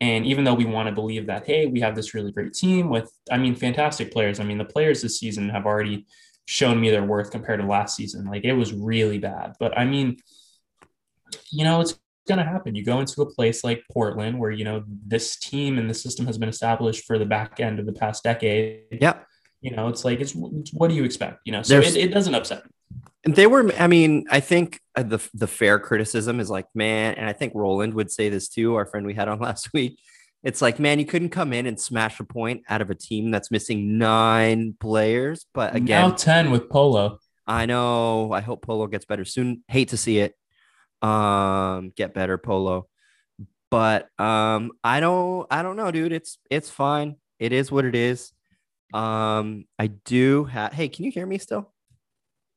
And 0.00 0.24
even 0.24 0.44
though 0.44 0.54
we 0.54 0.64
want 0.64 0.88
to 0.88 0.94
believe 0.94 1.26
that, 1.26 1.44
hey, 1.44 1.66
we 1.66 1.80
have 1.80 1.96
this 1.96 2.14
really 2.14 2.30
great 2.30 2.54
team 2.54 2.88
with, 2.88 3.12
I 3.30 3.36
mean, 3.36 3.56
fantastic 3.56 4.12
players. 4.12 4.38
I 4.38 4.44
mean, 4.44 4.56
the 4.58 4.64
players 4.64 5.02
this 5.02 5.18
season 5.18 5.48
have 5.48 5.66
already 5.66 6.06
shown 6.46 6.80
me 6.80 6.90
their 6.90 7.04
worth 7.04 7.30
compared 7.32 7.60
to 7.60 7.66
last 7.66 7.96
season. 7.96 8.24
Like 8.26 8.44
it 8.44 8.52
was 8.52 8.72
really 8.72 9.18
bad. 9.18 9.54
But 9.58 9.76
I 9.76 9.84
mean, 9.84 10.18
you 11.50 11.64
know, 11.64 11.80
it's 11.80 11.98
going 12.26 12.38
to 12.38 12.44
happen. 12.44 12.74
You 12.74 12.84
go 12.84 13.00
into 13.00 13.22
a 13.22 13.26
place 13.26 13.64
like 13.64 13.82
Portland 13.92 14.38
where, 14.38 14.50
you 14.50 14.64
know, 14.64 14.84
this 15.06 15.36
team 15.36 15.78
and 15.78 15.88
the 15.88 15.94
system 15.94 16.26
has 16.26 16.38
been 16.38 16.48
established 16.48 17.04
for 17.04 17.18
the 17.18 17.26
back 17.26 17.60
end 17.60 17.78
of 17.78 17.86
the 17.86 17.92
past 17.92 18.22
decade. 18.22 18.98
Yeah. 19.00 19.18
You 19.60 19.70
know, 19.70 19.88
it's 19.88 20.04
like, 20.04 20.20
it's, 20.20 20.34
it's 20.34 20.72
what 20.72 20.88
do 20.88 20.94
you 20.94 21.04
expect? 21.04 21.40
You 21.44 21.52
know, 21.52 21.62
so 21.62 21.78
it, 21.78 21.96
it 21.96 22.08
doesn't 22.08 22.34
upset 22.34 22.64
me. 22.64 22.70
And 23.24 23.36
they 23.36 23.46
were, 23.46 23.72
I 23.78 23.86
mean, 23.86 24.26
I 24.30 24.40
think 24.40 24.80
uh, 24.96 25.04
the 25.04 25.20
the 25.32 25.46
fair 25.46 25.78
criticism 25.78 26.40
is 26.40 26.50
like, 26.50 26.66
man, 26.74 27.14
and 27.14 27.28
I 27.28 27.32
think 27.32 27.52
Roland 27.54 27.94
would 27.94 28.10
say 28.10 28.28
this 28.28 28.48
too, 28.48 28.74
our 28.74 28.84
friend 28.84 29.06
we 29.06 29.14
had 29.14 29.28
on 29.28 29.38
last 29.40 29.72
week. 29.72 30.00
It's 30.42 30.60
like, 30.60 30.80
man, 30.80 30.98
you 30.98 31.04
couldn't 31.04 31.28
come 31.28 31.52
in 31.52 31.66
and 31.66 31.78
smash 31.78 32.18
a 32.18 32.24
point 32.24 32.64
out 32.68 32.80
of 32.80 32.90
a 32.90 32.96
team 32.96 33.30
that's 33.30 33.52
missing 33.52 33.96
nine 33.96 34.74
players. 34.80 35.46
But 35.54 35.76
again, 35.76 36.08
now 36.08 36.10
10 36.10 36.50
with 36.50 36.68
Polo. 36.68 37.20
I 37.46 37.66
know. 37.66 38.32
I 38.32 38.40
hope 38.40 38.62
Polo 38.62 38.88
gets 38.88 39.04
better 39.04 39.24
soon. 39.24 39.62
Hate 39.68 39.90
to 39.90 39.96
see 39.96 40.18
it. 40.18 40.34
Um, 41.02 41.92
get 41.96 42.14
better, 42.14 42.38
Polo. 42.38 42.88
But 43.70 44.08
um, 44.18 44.72
I 44.84 45.00
don't. 45.00 45.46
I 45.50 45.62
don't 45.62 45.76
know, 45.76 45.90
dude. 45.90 46.12
It's 46.12 46.38
it's 46.50 46.70
fine. 46.70 47.16
It 47.38 47.52
is 47.52 47.72
what 47.72 47.84
it 47.84 47.94
is. 47.94 48.32
Um, 48.92 49.64
I 49.78 49.86
do 49.88 50.44
have. 50.44 50.72
Hey, 50.72 50.88
can 50.88 51.04
you 51.04 51.10
hear 51.10 51.26
me 51.26 51.38
still? 51.38 51.72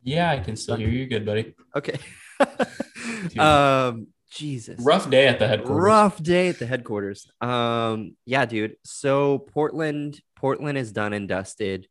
Yeah, 0.04 0.30
I 0.30 0.40
can 0.40 0.56
still 0.56 0.76
hear 0.76 0.90
you 0.90 1.08
good, 1.08 1.26
buddy. 1.26 1.56
Okay. 1.76 1.98
um, 3.40 4.08
Jesus. 4.30 4.80
Rough 4.82 5.10
day 5.10 5.28
at 5.28 5.40
the 5.40 5.48
headquarters. 5.48 5.84
Rough 5.84 6.22
day 6.22 6.50
at 6.50 6.60
the 6.60 6.66
headquarters. 6.66 7.28
Um, 7.42 8.16
yeah, 8.26 8.46
dude. 8.46 8.76
So 8.84 9.40
Portland, 9.40 10.20
Portland 10.36 10.78
is 10.78 10.92
done 10.92 11.14
and 11.14 11.28
dusted. 11.28 11.88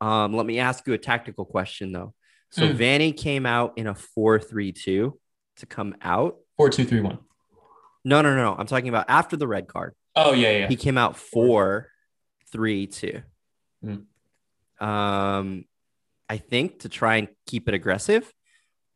Um, 0.00 0.34
let 0.34 0.44
me 0.44 0.58
ask 0.58 0.86
you 0.86 0.92
a 0.92 0.98
tactical 0.98 1.44
question 1.44 1.92
though. 1.92 2.14
So 2.50 2.68
Mm. 2.68 2.76
Vanney 2.76 3.16
came 3.16 3.46
out 3.46 3.74
in 3.76 3.86
a 3.86 3.94
4-3-2 3.94 5.12
to 5.56 5.66
come 5.66 5.94
out. 6.02 6.36
Four, 6.56 6.70
two, 6.70 6.84
three, 6.84 7.00
one. 7.00 7.18
No, 8.04 8.20
no, 8.20 8.34
no, 8.34 8.42
no. 8.42 8.54
I'm 8.56 8.66
talking 8.66 8.88
about 8.88 9.06
after 9.08 9.36
the 9.36 9.46
red 9.46 9.66
card. 9.66 9.94
Oh 10.14 10.32
yeah, 10.32 10.50
yeah. 10.50 10.68
He 10.68 10.76
came 10.76 10.98
out 10.98 11.16
four, 11.16 11.88
three, 12.52 12.86
two. 12.86 13.22
Mm. 13.84 14.04
Um, 14.84 15.64
I 16.28 16.36
think 16.36 16.80
to 16.80 16.88
try 16.88 17.16
and 17.16 17.28
keep 17.46 17.68
it 17.68 17.74
aggressive. 17.74 18.30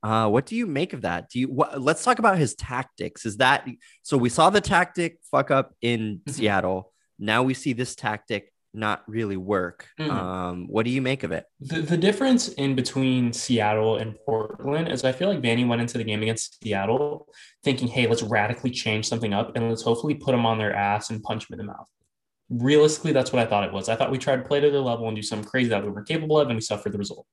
Uh, 0.03 0.29
what 0.29 0.47
do 0.47 0.55
you 0.55 0.67
make 0.67 0.93
of 0.93 1.03
that? 1.03 1.29
Do 1.29 1.41
you 1.41 1.49
what, 1.49 1.81
let's 1.81 2.05
talk 2.05 2.19
about 2.19 2.39
his 2.39 2.55
tactics? 2.55 3.27
Is 3.27 3.39
that 3.39 3.67
so? 4.03 4.17
We 4.17 4.29
saw 4.29 4.51
the 4.51 4.61
tactic 4.61 5.19
fuck 5.31 5.51
up 5.51 5.75
in. 5.81 6.21
Seattle. 6.29 6.93
Now 7.19 7.43
we 7.43 7.55
see 7.55 7.73
this 7.73 7.97
tactic 7.97 8.53
not 8.79 9.03
really 9.09 9.37
work. 9.37 9.89
Mhm. 9.99 10.11
Um, 10.11 10.67
what 10.69 10.85
do 10.85 10.91
you 10.91 11.03
make 11.03 11.25
of 11.25 11.33
it? 11.33 11.45
The, 11.61 11.81
the 11.81 11.97
difference 11.97 12.49
in 12.49 12.75
between 12.75 13.33
Seattle 13.33 13.97
and 13.97 14.17
Portland 14.25 14.89
is 14.89 15.05
I 15.05 15.13
feel 15.13 15.29
like 15.29 15.41
Vanney 15.43 15.67
went 15.67 15.81
into 15.81 15.99
the 15.99 16.05
game 16.05 16.23
against 16.23 16.63
Seattle 16.63 17.29
thinking, 17.65 17.89
hey, 17.89 18.07
let's 18.07 18.23
radically 18.23 18.71
change 18.71 19.09
something 19.09 19.35
up 19.35 19.57
and 19.57 19.69
let's 19.69 19.83
hopefully 19.83 20.15
put 20.15 20.33
them 20.33 20.47
on 20.47 20.59
their 20.59 20.75
ass 20.75 21.11
and 21.11 21.23
punch 21.23 21.49
them 21.49 21.59
in 21.59 21.67
the 21.67 21.73
mouth. 21.73 21.89
Realistically, 22.49 23.13
that's 23.13 23.33
what 23.33 23.43
I 23.43 23.47
thought 23.47 23.65
it 23.65 23.73
was. 23.73 23.89
I 23.89 23.97
thought 23.97 24.11
we 24.11 24.19
tried 24.19 24.37
to 24.37 24.49
play 24.49 24.61
to 24.61 24.71
their 24.71 24.81
level 24.81 25.07
and 25.09 25.17
do 25.17 25.23
something 25.23 25.49
crazy 25.49 25.69
that 25.69 25.85
we 25.85 25.91
weren't 25.91 26.09
capable 26.09 26.39
of, 26.39 26.49
and 26.49 26.57
we 26.57 26.63
suffered 26.63 26.93
the 26.93 26.99
result. 26.99 27.27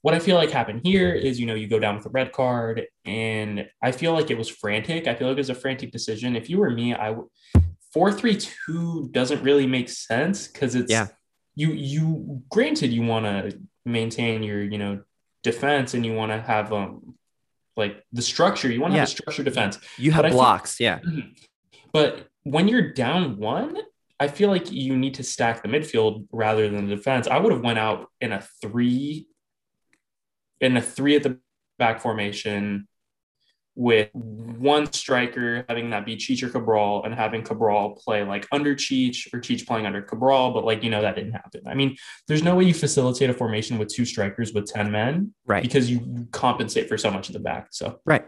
What 0.00 0.14
I 0.14 0.18
feel 0.18 0.36
like 0.36 0.50
happened 0.50 0.80
here 0.84 1.12
is, 1.12 1.38
you 1.38 1.46
know, 1.46 1.54
you 1.54 1.68
go 1.68 1.78
down 1.78 1.96
with 1.96 2.06
a 2.06 2.10
red 2.10 2.32
card, 2.32 2.86
and 3.04 3.66
I 3.82 3.92
feel 3.92 4.14
like 4.14 4.30
it 4.30 4.38
was 4.38 4.48
frantic. 4.48 5.06
I 5.06 5.14
feel 5.14 5.28
like 5.28 5.36
it 5.36 5.40
was 5.40 5.50
a 5.50 5.54
frantic 5.54 5.92
decision. 5.92 6.34
If 6.34 6.48
you 6.48 6.58
were 6.58 6.70
me, 6.70 6.94
I 6.94 7.10
would 7.10 7.26
four 7.92 8.12
three 8.12 8.36
two 8.36 9.08
doesn't 9.12 9.42
really 9.42 9.66
make 9.66 9.88
sense 9.88 10.46
because 10.48 10.74
it's 10.74 10.90
Yeah. 10.90 11.08
you 11.54 11.72
you 11.72 12.42
granted 12.50 12.92
you 12.92 13.02
want 13.02 13.26
to 13.26 13.58
maintain 13.84 14.42
your 14.42 14.62
you 14.62 14.78
know 14.78 15.02
defense 15.42 15.94
and 15.94 16.04
you 16.06 16.14
want 16.14 16.32
to 16.32 16.40
have 16.40 16.72
um 16.72 17.14
like 17.76 18.04
the 18.12 18.22
structure 18.22 18.70
you 18.70 18.80
want 18.80 18.92
to 18.94 18.98
have 18.98 19.08
a 19.08 19.10
Yeah. 19.10 19.14
structured 19.16 19.44
defense 19.44 19.78
You 19.98 20.10
But 20.12 20.14
have 20.16 20.24
feel- 20.26 20.34
blocks, 20.40 20.78
yeah. 20.80 21.00
but 21.92 22.28
when 22.44 22.68
you're 22.68 22.92
down 22.92 23.36
one 23.38 23.76
i 24.20 24.28
feel 24.28 24.50
like 24.50 24.70
you 24.70 24.96
need 24.96 25.14
to 25.14 25.22
stack 25.22 25.62
the 25.62 25.68
midfield 25.68 26.26
rather 26.32 26.68
than 26.68 26.88
the 26.88 26.96
defense 26.96 27.26
i 27.28 27.38
would 27.38 27.52
have 27.52 27.62
went 27.62 27.78
out 27.78 28.08
in 28.20 28.32
a 28.32 28.40
three 28.60 29.26
in 30.60 30.76
a 30.76 30.82
three 30.82 31.16
at 31.16 31.22
the 31.24 31.38
back 31.78 32.00
formation 32.00 32.86
with 33.74 34.10
one 34.12 34.92
striker 34.92 35.64
having 35.68 35.90
that 35.90 36.04
be 36.04 36.14
Cheech 36.16 36.42
or 36.42 36.50
Cabral 36.50 37.04
and 37.04 37.14
having 37.14 37.42
Cabral 37.42 37.90
play 38.04 38.22
like 38.22 38.46
under 38.52 38.74
Cheech 38.74 39.32
or 39.32 39.40
Cheech 39.40 39.66
playing 39.66 39.86
under 39.86 40.02
Cabral, 40.02 40.50
but 40.52 40.64
like 40.64 40.82
you 40.82 40.90
know 40.90 41.00
that 41.00 41.14
didn't 41.16 41.32
happen. 41.32 41.62
I 41.66 41.74
mean, 41.74 41.96
there's 42.28 42.42
no 42.42 42.54
way 42.54 42.64
you 42.64 42.74
facilitate 42.74 43.30
a 43.30 43.34
formation 43.34 43.78
with 43.78 43.88
two 43.88 44.04
strikers 44.04 44.52
with 44.52 44.66
10 44.66 44.90
men 44.90 45.34
Right. 45.46 45.62
because 45.62 45.90
you 45.90 46.28
compensate 46.32 46.88
for 46.88 46.98
so 46.98 47.10
much 47.10 47.30
at 47.30 47.32
the 47.32 47.40
back. 47.40 47.68
So 47.70 48.00
Right. 48.04 48.26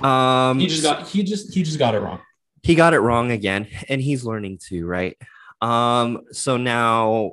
Um 0.00 0.58
he 0.58 0.66
just 0.66 0.82
got 0.82 1.06
he 1.08 1.22
just 1.24 1.52
he 1.54 1.62
just 1.62 1.78
got 1.78 1.94
it 1.94 1.98
wrong. 2.00 2.20
he 2.62 2.74
got 2.74 2.94
it 2.94 3.00
wrong 3.00 3.30
again 3.32 3.66
and 3.88 4.00
he's 4.00 4.24
learning 4.24 4.58
too 4.66 4.86
right 4.86 5.16
um 5.60 6.22
so 6.32 6.56
now 6.56 7.32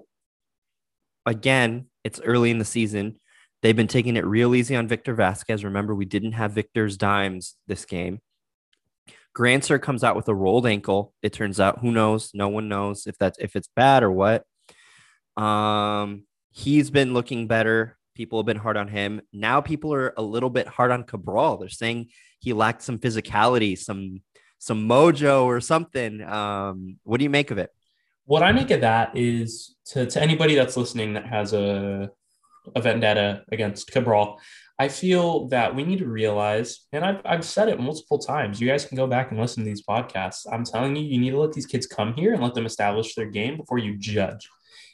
again 1.25 1.85
it's 2.03 2.19
early 2.21 2.51
in 2.51 2.57
the 2.57 2.65
season 2.65 3.17
they've 3.67 3.75
been 3.75 3.85
taking 3.85 4.15
it 4.15 4.25
real 4.25 4.55
easy 4.55 4.77
on 4.77 4.87
victor 4.87 5.13
vasquez. 5.13 5.65
Remember 5.65 5.93
we 5.93 6.05
didn't 6.05 6.31
have 6.31 6.53
victor's 6.53 6.95
dimes 6.95 7.55
this 7.67 7.83
game. 7.83 8.21
Grandsir 9.37 9.81
comes 9.81 10.05
out 10.05 10.15
with 10.15 10.29
a 10.29 10.33
rolled 10.33 10.65
ankle. 10.65 11.13
It 11.21 11.33
turns 11.33 11.59
out 11.59 11.79
who 11.79 11.91
knows? 11.91 12.31
No 12.33 12.47
one 12.47 12.69
knows 12.69 13.07
if 13.07 13.17
that's 13.17 13.37
if 13.39 13.57
it's 13.57 13.67
bad 13.75 14.03
or 14.03 14.11
what. 14.11 14.45
Um 15.35 16.23
he's 16.51 16.89
been 16.89 17.13
looking 17.13 17.47
better. 17.47 17.97
People 18.15 18.39
have 18.39 18.45
been 18.45 18.55
hard 18.55 18.77
on 18.77 18.87
him. 18.87 19.19
Now 19.33 19.59
people 19.59 19.93
are 19.93 20.13
a 20.15 20.21
little 20.21 20.49
bit 20.49 20.69
hard 20.69 20.91
on 20.91 21.03
cabral. 21.03 21.57
They're 21.57 21.67
saying 21.67 22.11
he 22.39 22.53
lacked 22.53 22.83
some 22.83 22.99
physicality 22.99 23.77
some 23.77 24.21
some 24.59 24.87
mojo 24.87 25.43
or 25.43 25.59
something. 25.59 26.23
Um, 26.23 26.99
what 27.03 27.17
do 27.17 27.25
you 27.25 27.29
make 27.29 27.51
of 27.51 27.57
it? 27.57 27.69
What 28.23 28.43
I 28.43 28.53
make 28.53 28.71
of 28.71 28.79
that 28.79 29.17
is 29.17 29.75
to, 29.87 30.05
to 30.05 30.21
anybody 30.21 30.55
that's 30.55 30.77
listening 30.77 31.15
that 31.15 31.25
has 31.25 31.51
a, 31.51 32.09
a 32.75 32.81
vendetta 32.81 33.43
against 33.51 33.91
Cabral, 33.91 34.39
I 34.79 34.89
feel 34.89 35.47
that 35.47 35.75
we 35.75 35.83
need 35.83 35.99
to 35.99 36.07
realize, 36.07 36.81
and 36.91 37.03
I've, 37.03 37.21
I've 37.25 37.43
said 37.43 37.67
it 37.67 37.79
multiple 37.79 38.19
times. 38.19 38.61
You 38.61 38.67
guys 38.67 38.85
can 38.85 38.95
go 38.95 39.07
back 39.07 39.31
and 39.31 39.39
listen 39.39 39.63
to 39.63 39.69
these 39.69 39.83
podcasts. 39.83 40.45
I'm 40.51 40.63
telling 40.63 40.95
you, 40.95 41.03
you 41.03 41.19
need 41.19 41.31
to 41.31 41.39
let 41.39 41.53
these 41.53 41.65
kids 41.65 41.87
come 41.87 42.13
here 42.13 42.33
and 42.33 42.43
let 42.43 42.53
them 42.53 42.65
establish 42.67 43.15
their 43.15 43.25
game 43.25 43.57
before 43.57 43.79
you 43.79 43.97
judge. 43.97 44.47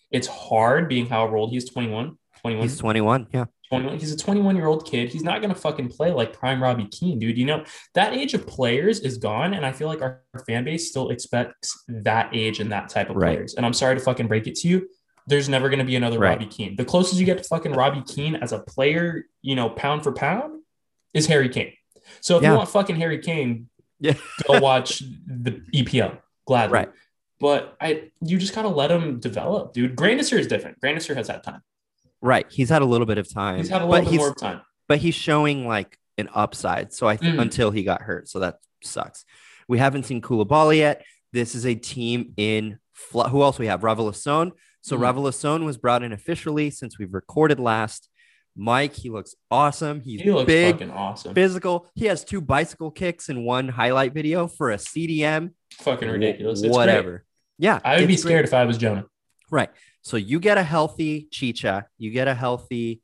It's 0.10 0.28
hard 0.28 0.88
being 0.88 1.08
however 1.08 1.36
old 1.36 1.52
he's 1.52 1.70
21. 1.70 2.18
21. 2.42 2.64
He's 2.64 2.78
21. 2.78 3.28
Yeah. 3.34 3.46
21. 3.70 3.98
He's 4.00 4.12
a 4.14 4.18
21 4.18 4.56
year 4.56 4.68
old 4.68 4.86
kid. 4.86 5.10
He's 5.10 5.24
not 5.24 5.42
going 5.42 5.54
to 5.54 5.60
fucking 5.60 5.90
play 5.90 6.12
like 6.12 6.32
prime 6.32 6.62
Robbie 6.62 6.86
Keane, 6.88 7.20
dude. 7.20 7.38
You 7.38 7.46
know, 7.46 7.66
that 7.96 8.14
age 8.14 8.34
of 8.34 8.46
players 8.46 9.00
is 9.00 9.18
gone. 9.18 9.54
And 9.54 9.66
I 9.66 9.72
feel 9.72 9.88
like 9.88 10.02
our, 10.02 10.22
our 10.34 10.46
fan 10.46 10.64
base 10.64 10.90
still 10.90 11.10
expects 11.10 11.84
that 11.88 12.30
age 12.34 12.60
and 12.60 12.72
that 12.72 12.90
type 12.90 13.10
of 13.10 13.16
Right. 13.16 13.36
players. 13.36 13.56
And 13.56 13.66
I'm 13.66 13.74
sorry 13.74 13.96
to 13.96 14.02
fucking 14.02 14.28
break 14.28 14.46
it 14.48 14.56
to 14.56 14.68
you. 14.68 14.88
There's 15.28 15.48
never 15.50 15.70
going 15.70 15.80
to 15.80 15.86
be 15.86 15.96
another 15.96 16.20
Right. 16.20 16.32
Robbie 16.38 16.48
Keane. 16.48 16.76
The 16.76 16.86
closest 16.86 17.20
you 17.20 17.26
get 17.26 17.38
to 17.38 17.44
fucking 17.44 17.72
Robbie 17.74 18.04
Keane 18.08 18.36
as 18.36 18.52
a 18.52 18.60
player, 18.60 19.26
you 19.42 19.56
know, 19.56 19.70
pound 19.70 20.04
for 20.04 20.12
pound 20.12 20.62
is 21.14 21.28
Harry 21.28 21.50
Kane. 21.50 21.74
So 22.22 22.38
if 22.38 22.44
Yeah. 22.44 22.52
you 22.52 22.58
want 22.58 22.70
fucking 22.70 22.96
Harry 22.98 23.20
Kane, 23.20 23.70
Yeah. 24.00 24.14
go 24.48 24.60
watch 24.60 25.00
the 25.00 25.62
EPL 25.74 26.18
gladly. 26.46 26.74
Right. 26.74 26.90
But 27.40 27.76
I, 27.80 28.12
you 28.22 28.38
just 28.38 28.54
gotta 28.56 28.68
let 28.70 28.92
him 28.92 29.20
develop, 29.20 29.74
dude. 29.74 29.96
Grandsir 29.96 30.38
is 30.40 30.48
different. 30.48 30.80
Grandsir 30.82 31.16
has 31.16 31.28
had 31.28 31.44
time. 31.44 31.62
Right. 32.22 32.46
He's 32.50 32.70
had 32.70 32.82
a 32.82 32.86
little 32.86 33.08
bit 33.08 33.18
of 33.18 33.32
time. 33.34 33.58
He's 33.58 33.70
had 33.70 33.82
a 33.82 33.86
but 33.86 33.92
little 33.92 34.06
bit 34.06 34.12
he's, 34.12 34.20
more 34.20 34.36
time. 34.36 34.62
but 34.88 35.00
he's 35.00 35.16
showing 35.16 35.68
like 35.68 35.98
an 36.18 36.30
upside. 36.34 36.94
So 36.94 37.08
I 37.08 37.18
think 37.18 37.36
Mm. 37.38 37.42
until 37.42 37.72
he 37.72 37.84
got 37.84 38.02
hurt. 38.02 38.30
So 38.30 38.40
that 38.40 38.58
sucks. 38.84 39.26
We 39.68 39.78
haven't 39.78 40.04
seen 40.06 40.22
Coulibaly 40.22 40.78
yet. 40.78 41.04
This 41.32 41.56
is 41.56 41.66
a 41.66 41.76
team 41.76 42.34
in 42.38 42.78
fl- 42.94 43.24
who 43.24 43.42
else 43.42 43.58
we 43.60 43.68
have? 43.68 43.82
Raveloson. 43.82 44.52
So 44.84 44.98
Mhm. 44.98 45.02
Raveloson 45.16 45.66
was 45.66 45.78
brought 45.78 46.04
in 46.04 46.12
officially 46.12 46.70
since 46.70 47.00
we've 47.00 47.14
recorded 47.14 47.60
last. 47.60 48.10
Mike, 48.56 48.94
he 48.94 49.10
looks 49.10 49.34
awesome. 49.50 50.02
He's 50.02 50.22
He 50.22 50.32
looks 50.32 50.46
big, 50.46 50.76
fucking 50.76 50.92
awesome. 50.92 51.34
physical. 51.34 51.90
He 51.96 52.06
has 52.06 52.24
two 52.24 52.40
bicycle 52.42 52.92
kicks 52.92 53.28
in 53.30 53.44
one 53.46 53.70
highlight 53.70 54.14
video 54.14 54.46
for 54.48 54.70
a 54.70 54.78
CDM. 54.78 55.56
fucking 55.80 56.08
ridiculous. 56.08 56.62
It's 56.62 56.72
Whatever. 56.76 57.10
Great. 57.10 57.22
Yeah. 57.58 57.80
I 57.84 57.98
would 57.98 58.08
be 58.08 58.14
it's 58.14 58.22
great. 58.24 58.30
scared 58.34 58.46
if 58.46 58.54
I 58.54 58.66
was 58.66 58.78
Jonah. 58.78 59.06
Right. 59.50 59.72
So 60.04 60.18
you 60.18 60.40
get 60.40 60.58
a 60.60 60.64
healthy 60.64 61.28
Chicha, 61.32 61.88
you 61.98 62.12
get 62.12 62.28
a 62.28 62.36
healthy 62.36 63.02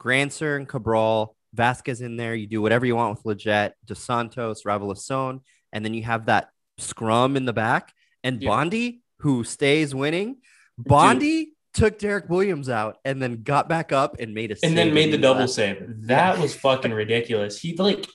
Grandsir 0.00 0.56
and 0.56 0.68
Cabral, 0.68 1.36
Vasquez 1.54 2.00
in 2.00 2.16
there. 2.16 2.34
You 2.34 2.46
do 2.46 2.60
whatever 2.62 2.86
you 2.86 2.96
want 2.96 3.16
with 3.18 3.24
Leggett, 3.26 3.74
Dos 3.84 3.98
Santos, 4.00 4.62
Raveloson, 4.64 5.40
and 5.72 5.84
then 5.84 5.94
you 5.94 6.02
have 6.02 6.26
that 6.26 6.48
scrum 6.78 7.36
in 7.36 7.44
the 7.44 7.52
back. 7.52 7.92
And 8.24 8.42
Yeah. 8.42 8.48
Bondi, 8.48 9.02
who 9.18 9.44
stays 9.44 9.94
winning, 9.94 10.38
Bondi 10.78 11.52
took 11.74 11.98
Derrick 11.98 12.28
Williams 12.28 12.68
out 12.68 12.98
and 13.04 13.20
then 13.22 13.42
got 13.42 13.68
back 13.68 13.92
up 13.92 14.16
and 14.20 14.34
made 14.34 14.50
a 14.50 14.56
save. 14.56 14.68
And 14.70 14.78
then 14.78 14.92
made 14.92 15.12
the 15.12 15.18
double 15.18 15.40
last- 15.40 15.54
save. 15.54 15.82
That 16.06 16.38
was 16.38 16.54
fucking 16.54 16.92
ridiculous. 16.92 17.58
He 17.58 17.74
like 17.76 18.06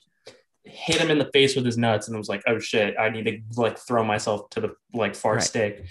hit 0.63 0.97
him 1.01 1.09
in 1.09 1.17
the 1.17 1.29
face 1.33 1.55
with 1.55 1.65
his 1.65 1.77
nuts 1.77 2.07
and 2.07 2.17
was 2.17 2.29
like, 2.29 2.43
oh 2.47 2.59
shit, 2.59 2.95
I 2.99 3.09
need 3.09 3.23
to 3.25 3.39
like 3.59 3.77
throw 3.79 4.03
myself 4.03 4.49
to 4.51 4.61
the 4.61 4.75
like 4.93 5.15
far 5.15 5.35
Right. 5.35 5.43
stake. 5.43 5.81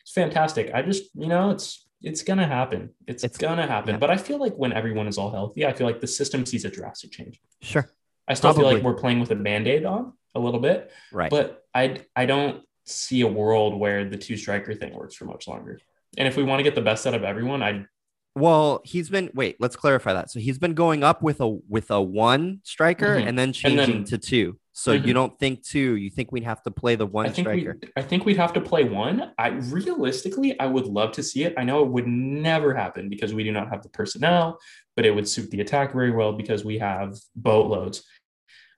It's 0.00 0.12
fantastic. 0.12 0.70
I 0.74 0.82
just, 0.82 1.04
you 1.14 1.26
know, 1.28 1.50
it's 1.50 1.84
it's 2.02 2.22
gonna 2.22 2.46
happen. 2.46 2.90
It's, 3.06 3.24
It's- 3.24 3.38
gonna 3.38 3.66
happen. 3.66 3.94
yeah. 3.94 3.98
But 3.98 4.10
I 4.10 4.16
feel 4.18 4.38
like 4.38 4.54
when 4.54 4.72
everyone 4.72 5.08
is 5.08 5.16
all 5.16 5.30
healthy, 5.30 5.64
I 5.64 5.72
feel 5.72 5.86
like 5.86 6.00
the 6.00 6.06
system 6.06 6.44
sees 6.44 6.64
a 6.64 6.70
drastic 6.70 7.10
change. 7.12 7.40
Sure. 7.62 7.88
I 8.28 8.34
still 8.34 8.52
feel 8.52 8.64
like 8.64 8.82
we're 8.82 8.94
playing 8.94 9.20
with 9.20 9.30
a 9.30 9.34
band-aid 9.36 9.84
on 9.84 10.12
a 10.34 10.40
little 10.40 10.60
bit, 10.60 10.90
Right. 11.12 11.30
but 11.30 11.64
I 11.74 11.98
I 12.14 12.26
don't 12.26 12.62
see 12.84 13.22
a 13.22 13.26
world 13.26 13.78
where 13.78 14.04
the 14.08 14.16
two 14.18 14.36
striker 14.36 14.74
thing 14.74 14.92
works 14.94 15.14
for 15.14 15.24
much 15.24 15.48
longer. 15.48 15.78
And 16.18 16.26
if 16.28 16.36
we 16.36 16.42
want 16.42 16.60
to 16.60 16.64
get 16.64 16.74
the 16.74 16.80
best 16.82 17.06
out 17.06 17.14
of 17.14 17.24
everyone, 17.24 17.62
I 17.62 17.86
well, 18.34 18.82
he's 18.84 19.08
been 19.08 19.30
wait, 19.34 19.56
let's 19.60 19.76
clarify 19.76 20.12
that. 20.12 20.30
So 20.30 20.40
he's 20.40 20.58
been 20.58 20.74
going 20.74 21.02
up 21.02 21.22
with 21.22 21.40
a 21.40 21.48
with 21.68 21.90
a 21.90 22.00
one 22.02 22.60
striker 22.64 23.16
Mhm. 23.16 23.26
and 23.28 23.38
then 23.38 23.48
And 23.48 23.54
changing 23.54 23.94
then- 23.94 24.04
to 24.04 24.18
two. 24.18 24.58
So 24.78 24.92
Mhm. 24.98 25.06
you 25.06 25.14
don't 25.14 25.38
think 25.38 25.62
two, 25.62 25.96
you 25.96 26.10
think 26.10 26.32
we'd 26.32 26.44
have 26.44 26.62
to 26.64 26.70
play 26.70 26.96
the 26.96 27.06
one 27.06 27.24
I 27.24 27.30
think 27.30 27.46
striker. 27.48 27.78
we 27.82 27.88
I 27.96 28.02
think 28.02 28.26
we'd 28.26 28.36
have 28.36 28.52
to 28.52 28.60
play 28.60 28.84
one. 28.84 29.32
I 29.38 29.48
realistically 29.48 30.58
I 30.60 30.66
would 30.66 30.84
love 30.86 31.12
to 31.12 31.22
see 31.22 31.44
it. 31.44 31.54
I 31.56 31.64
know 31.64 31.82
it 31.82 31.88
would 31.88 32.06
never 32.06 32.74
happen 32.74 33.08
because 33.08 33.32
we 33.32 33.42
do 33.42 33.52
not 33.52 33.70
have 33.70 33.82
the 33.82 33.88
personnel, 33.88 34.58
but 34.94 35.06
it 35.06 35.14
would 35.14 35.26
suit 35.26 35.50
the 35.50 35.60
attack 35.62 35.94
very 35.94 36.10
well 36.10 36.34
because 36.34 36.62
we 36.62 36.78
have 36.78 37.16
boatloads. 37.34 38.04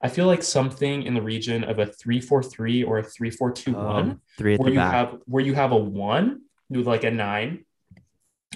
I 0.01 0.07
feel 0.07 0.25
like 0.27 0.41
something 0.41 1.03
in 1.03 1.13
the 1.15 1.21
region 1.21 1.65
of 1.65 1.79
a 1.79 1.85
3-4-3 1.85 2.85
or 2.85 2.99
a 2.99 3.03
3-4-2-1 3.03 3.75
Um, 3.75 4.21
three 4.37 4.55
where 4.55 4.69
you 4.69 4.75
back. 4.79 4.93
have 4.93 5.17
where 5.25 5.43
you 5.43 5.53
have 5.55 5.73
a 5.73 5.77
one 5.77 6.43
with 6.69 6.87
like 6.87 7.03
a 7.03 7.11
nine, 7.11 7.65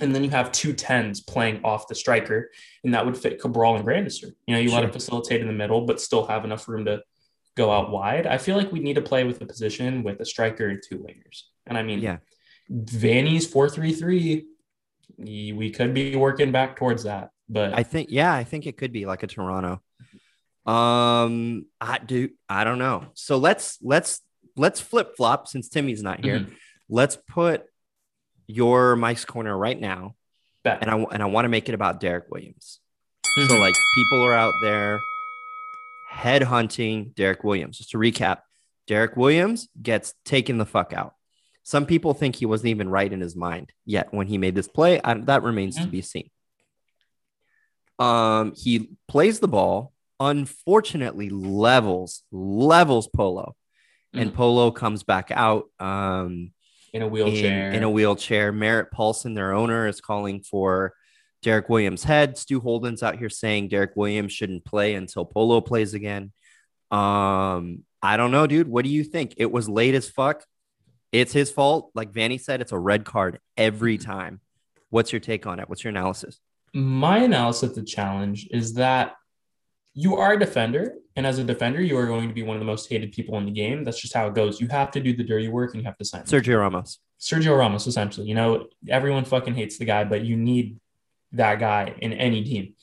and 0.02 0.14
then 0.16 0.24
you 0.24 0.30
have 0.32 0.52
two 0.52 0.74
tens 0.74 1.22
playing 1.22 1.62
off 1.64 1.88
the 1.88 1.96
striker, 1.96 2.52
and 2.84 2.94
that 2.94 3.06
would 3.06 3.18
fit 3.18 3.40
Cabral 3.40 3.76
and 3.76 3.86
Grandsir. 3.86 4.32
You 4.48 4.56
know, 4.56 4.60
you 4.60 4.70
let 4.72 4.78
Sure. 4.80 4.86
him 4.86 4.92
facilitate 4.92 5.42
in 5.42 5.48
the 5.48 5.54
middle, 5.54 5.86
but 5.86 6.02
still 6.02 6.26
have 6.26 6.46
enough 6.46 6.68
room 6.68 6.86
to 6.86 7.02
go 7.56 7.72
out 7.72 7.92
wide. 7.92 8.26
I 8.26 8.38
feel 8.38 8.58
like 8.58 8.72
we 8.72 8.80
need 8.80 8.96
to 8.96 9.02
play 9.02 9.24
with 9.24 9.42
a 9.42 9.46
position 9.46 10.04
with 10.04 10.20
a 10.20 10.26
striker 10.26 10.68
and 10.70 10.82
two 10.88 10.98
wingers. 10.98 11.44
And 11.68 11.78
I 11.78 11.84
mean, 11.84 12.00
yeah. 12.00 12.18
Vanney's 12.72 13.46
four 13.46 13.70
three 13.70 13.94
three. 13.94 14.48
We 15.18 15.70
could 15.70 15.94
be 15.94 16.16
working 16.16 16.52
back 16.52 16.76
towards 16.76 17.04
that, 17.04 17.30
but 17.48 17.74
I 17.74 17.84
think 17.84 18.10
yeah, 18.10 18.34
I 18.34 18.44
think 18.44 18.66
it 18.66 18.78
could 18.78 18.92
be 18.92 19.06
like 19.06 19.22
a 19.22 19.28
Toronto. 19.28 19.82
Um, 20.66 21.66
I 21.82 22.00
do. 22.00 22.30
I 22.50 22.64
don't 22.64 22.80
know. 22.80 23.08
So 23.14 23.38
let's 23.38 23.78
let's 23.82 24.22
let's 24.56 24.80
flip 24.80 25.16
flop 25.18 25.48
since 25.48 25.68
Timmy's 25.70 26.02
not 26.02 26.24
here. 26.24 26.40
Mhm. 26.40 26.54
Let's 26.90 27.18
put 27.28 27.66
your 28.48 28.96
Mike's 28.96 29.26
corner 29.26 29.58
right 29.58 29.80
now, 29.80 30.16
Bet. 30.64 30.80
and 30.82 30.90
I 30.92 30.96
and 30.98 31.22
I 31.24 31.26
want 31.26 31.46
to 31.46 31.50
make 31.50 31.70
it 31.70 31.76
about 31.76 32.00
Derrick 32.00 32.26
Williams. 32.30 32.80
So 33.48 33.56
Mhm. 33.56 33.60
like 33.60 33.76
people 33.96 34.24
are 34.26 34.34
out 34.34 34.54
there 34.62 35.00
headhunting 36.12 37.16
Derrick 37.16 37.44
Williams. 37.44 37.78
Just 37.78 37.92
to 37.92 37.98
recap, 37.98 38.40
Derrick 38.88 39.16
Williams 39.18 39.68
gets 39.82 40.14
taken 40.26 40.58
the 40.58 40.66
fuck 40.66 40.94
out. 40.94 41.16
Some 41.64 41.86
people 41.86 42.14
think 42.14 42.36
he 42.36 42.46
wasn't 42.46 42.68
even 42.70 42.90
right 42.90 43.12
in 43.12 43.22
his 43.22 43.36
mind 43.36 43.72
yet 43.86 44.14
when 44.14 44.28
he 44.28 44.38
made 44.38 44.54
this 44.56 44.68
play. 44.68 45.00
I, 45.04 45.14
that 45.16 45.44
remains 45.44 45.78
to 45.78 45.84
Mhm. 45.88 45.92
be 45.92 46.02
seen. 46.02 46.30
Um, 48.00 48.54
he 48.56 48.90
plays 49.08 49.40
the 49.40 49.48
ball, 49.48 49.94
unfortunately 50.20 51.30
levels 51.30 52.24
levels 52.32 53.08
Polo, 53.08 53.56
and 54.14 54.32
Mhm. 54.32 54.36
Polo 54.36 54.72
comes 54.72 55.04
back 55.04 55.32
out. 55.32 55.70
Um, 55.80 56.52
in 56.94 57.02
a 57.02 57.06
in, 57.06 57.12
wheelchair. 57.12 57.72
in 57.72 57.84
a 57.84 57.90
wheelchair. 57.90 58.52
Merritt 58.52 58.92
Paulson, 58.92 59.34
their 59.34 59.54
owner, 59.54 59.88
is 59.88 60.00
calling 60.00 60.42
for 60.42 60.94
Derrick 61.42 61.70
Williams' 61.70 62.04
head. 62.04 62.38
Stu 62.38 62.60
Holden's 62.60 63.04
out 63.04 63.18
here 63.18 63.30
saying 63.30 63.68
Derrick 63.68 63.92
Williams 63.96 64.32
shouldn't 64.32 64.66
play 64.66 64.96
until 64.96 65.26
Polo 65.26 65.62
plays 65.62 65.94
again. 65.94 66.32
Um, 66.92 67.84
I 68.02 68.18
don't 68.18 68.32
know, 68.32 68.48
dude. 68.48 68.68
What 68.68 68.86
do 68.86 68.90
you 68.90 69.04
think? 69.04 69.34
It 69.38 69.52
was 69.52 69.68
late 69.68 69.96
as 69.96 70.10
fuck. 70.10 70.46
It's 71.12 71.34
his 71.34 71.52
fault. 71.52 71.92
Like 71.94 72.12
Vanney 72.12 72.40
said, 72.40 72.62
it's 72.62 72.72
a 72.72 72.80
red 72.80 73.06
card 73.06 73.40
every 73.58 73.98
time. 73.98 74.42
What's 74.90 75.12
your 75.12 75.20
take 75.20 75.48
on 75.48 75.60
it? 75.60 75.70
What's 75.70 75.84
your 75.84 75.90
analysis? 75.90 76.40
My 76.74 77.20
analysis 77.20 77.70
of 77.70 77.76
the 77.76 77.84
challenge 77.84 78.48
is 78.52 78.76
that 78.76 79.16
you 79.94 80.16
are 80.18 80.34
a 80.34 80.40
defender, 80.40 80.96
and 81.16 81.26
as 81.26 81.38
a 81.38 81.44
defender, 81.44 81.82
you 81.82 81.98
are 81.98 82.08
going 82.08 82.28
to 82.28 82.34
be 82.34 82.44
one 82.44 82.56
of 82.56 82.60
the 82.60 82.66
most 82.66 82.90
hated 82.90 83.12
people 83.12 83.38
in 83.38 83.46
the 83.46 83.52
game. 83.52 83.84
That's 83.84 84.02
just 84.02 84.14
how 84.14 84.28
it 84.28 84.34
goes. 84.34 84.60
You 84.60 84.68
have 84.70 84.92
to 84.92 85.00
do 85.00 85.16
the 85.16 85.24
dirty 85.24 85.48
work, 85.48 85.74
and 85.74 85.82
you 85.82 85.86
have 85.86 85.98
to 85.98 86.06
sign. 86.06 86.24
Sergio 86.24 86.60
Ramos. 86.60 87.00
Sergio 87.20 87.58
Ramos, 87.58 87.88
essentially. 87.88 88.28
You 88.28 88.36
know, 88.36 88.68
everyone 88.90 89.26
fucking 89.26 89.56
hates 89.56 89.78
the 89.78 89.86
guy, 89.86 90.04
but 90.04 90.26
you 90.26 90.36
need 90.36 90.80
that 91.34 91.60
guy 91.60 91.96
in 92.00 92.14
any 92.14 92.44
team. 92.44 92.74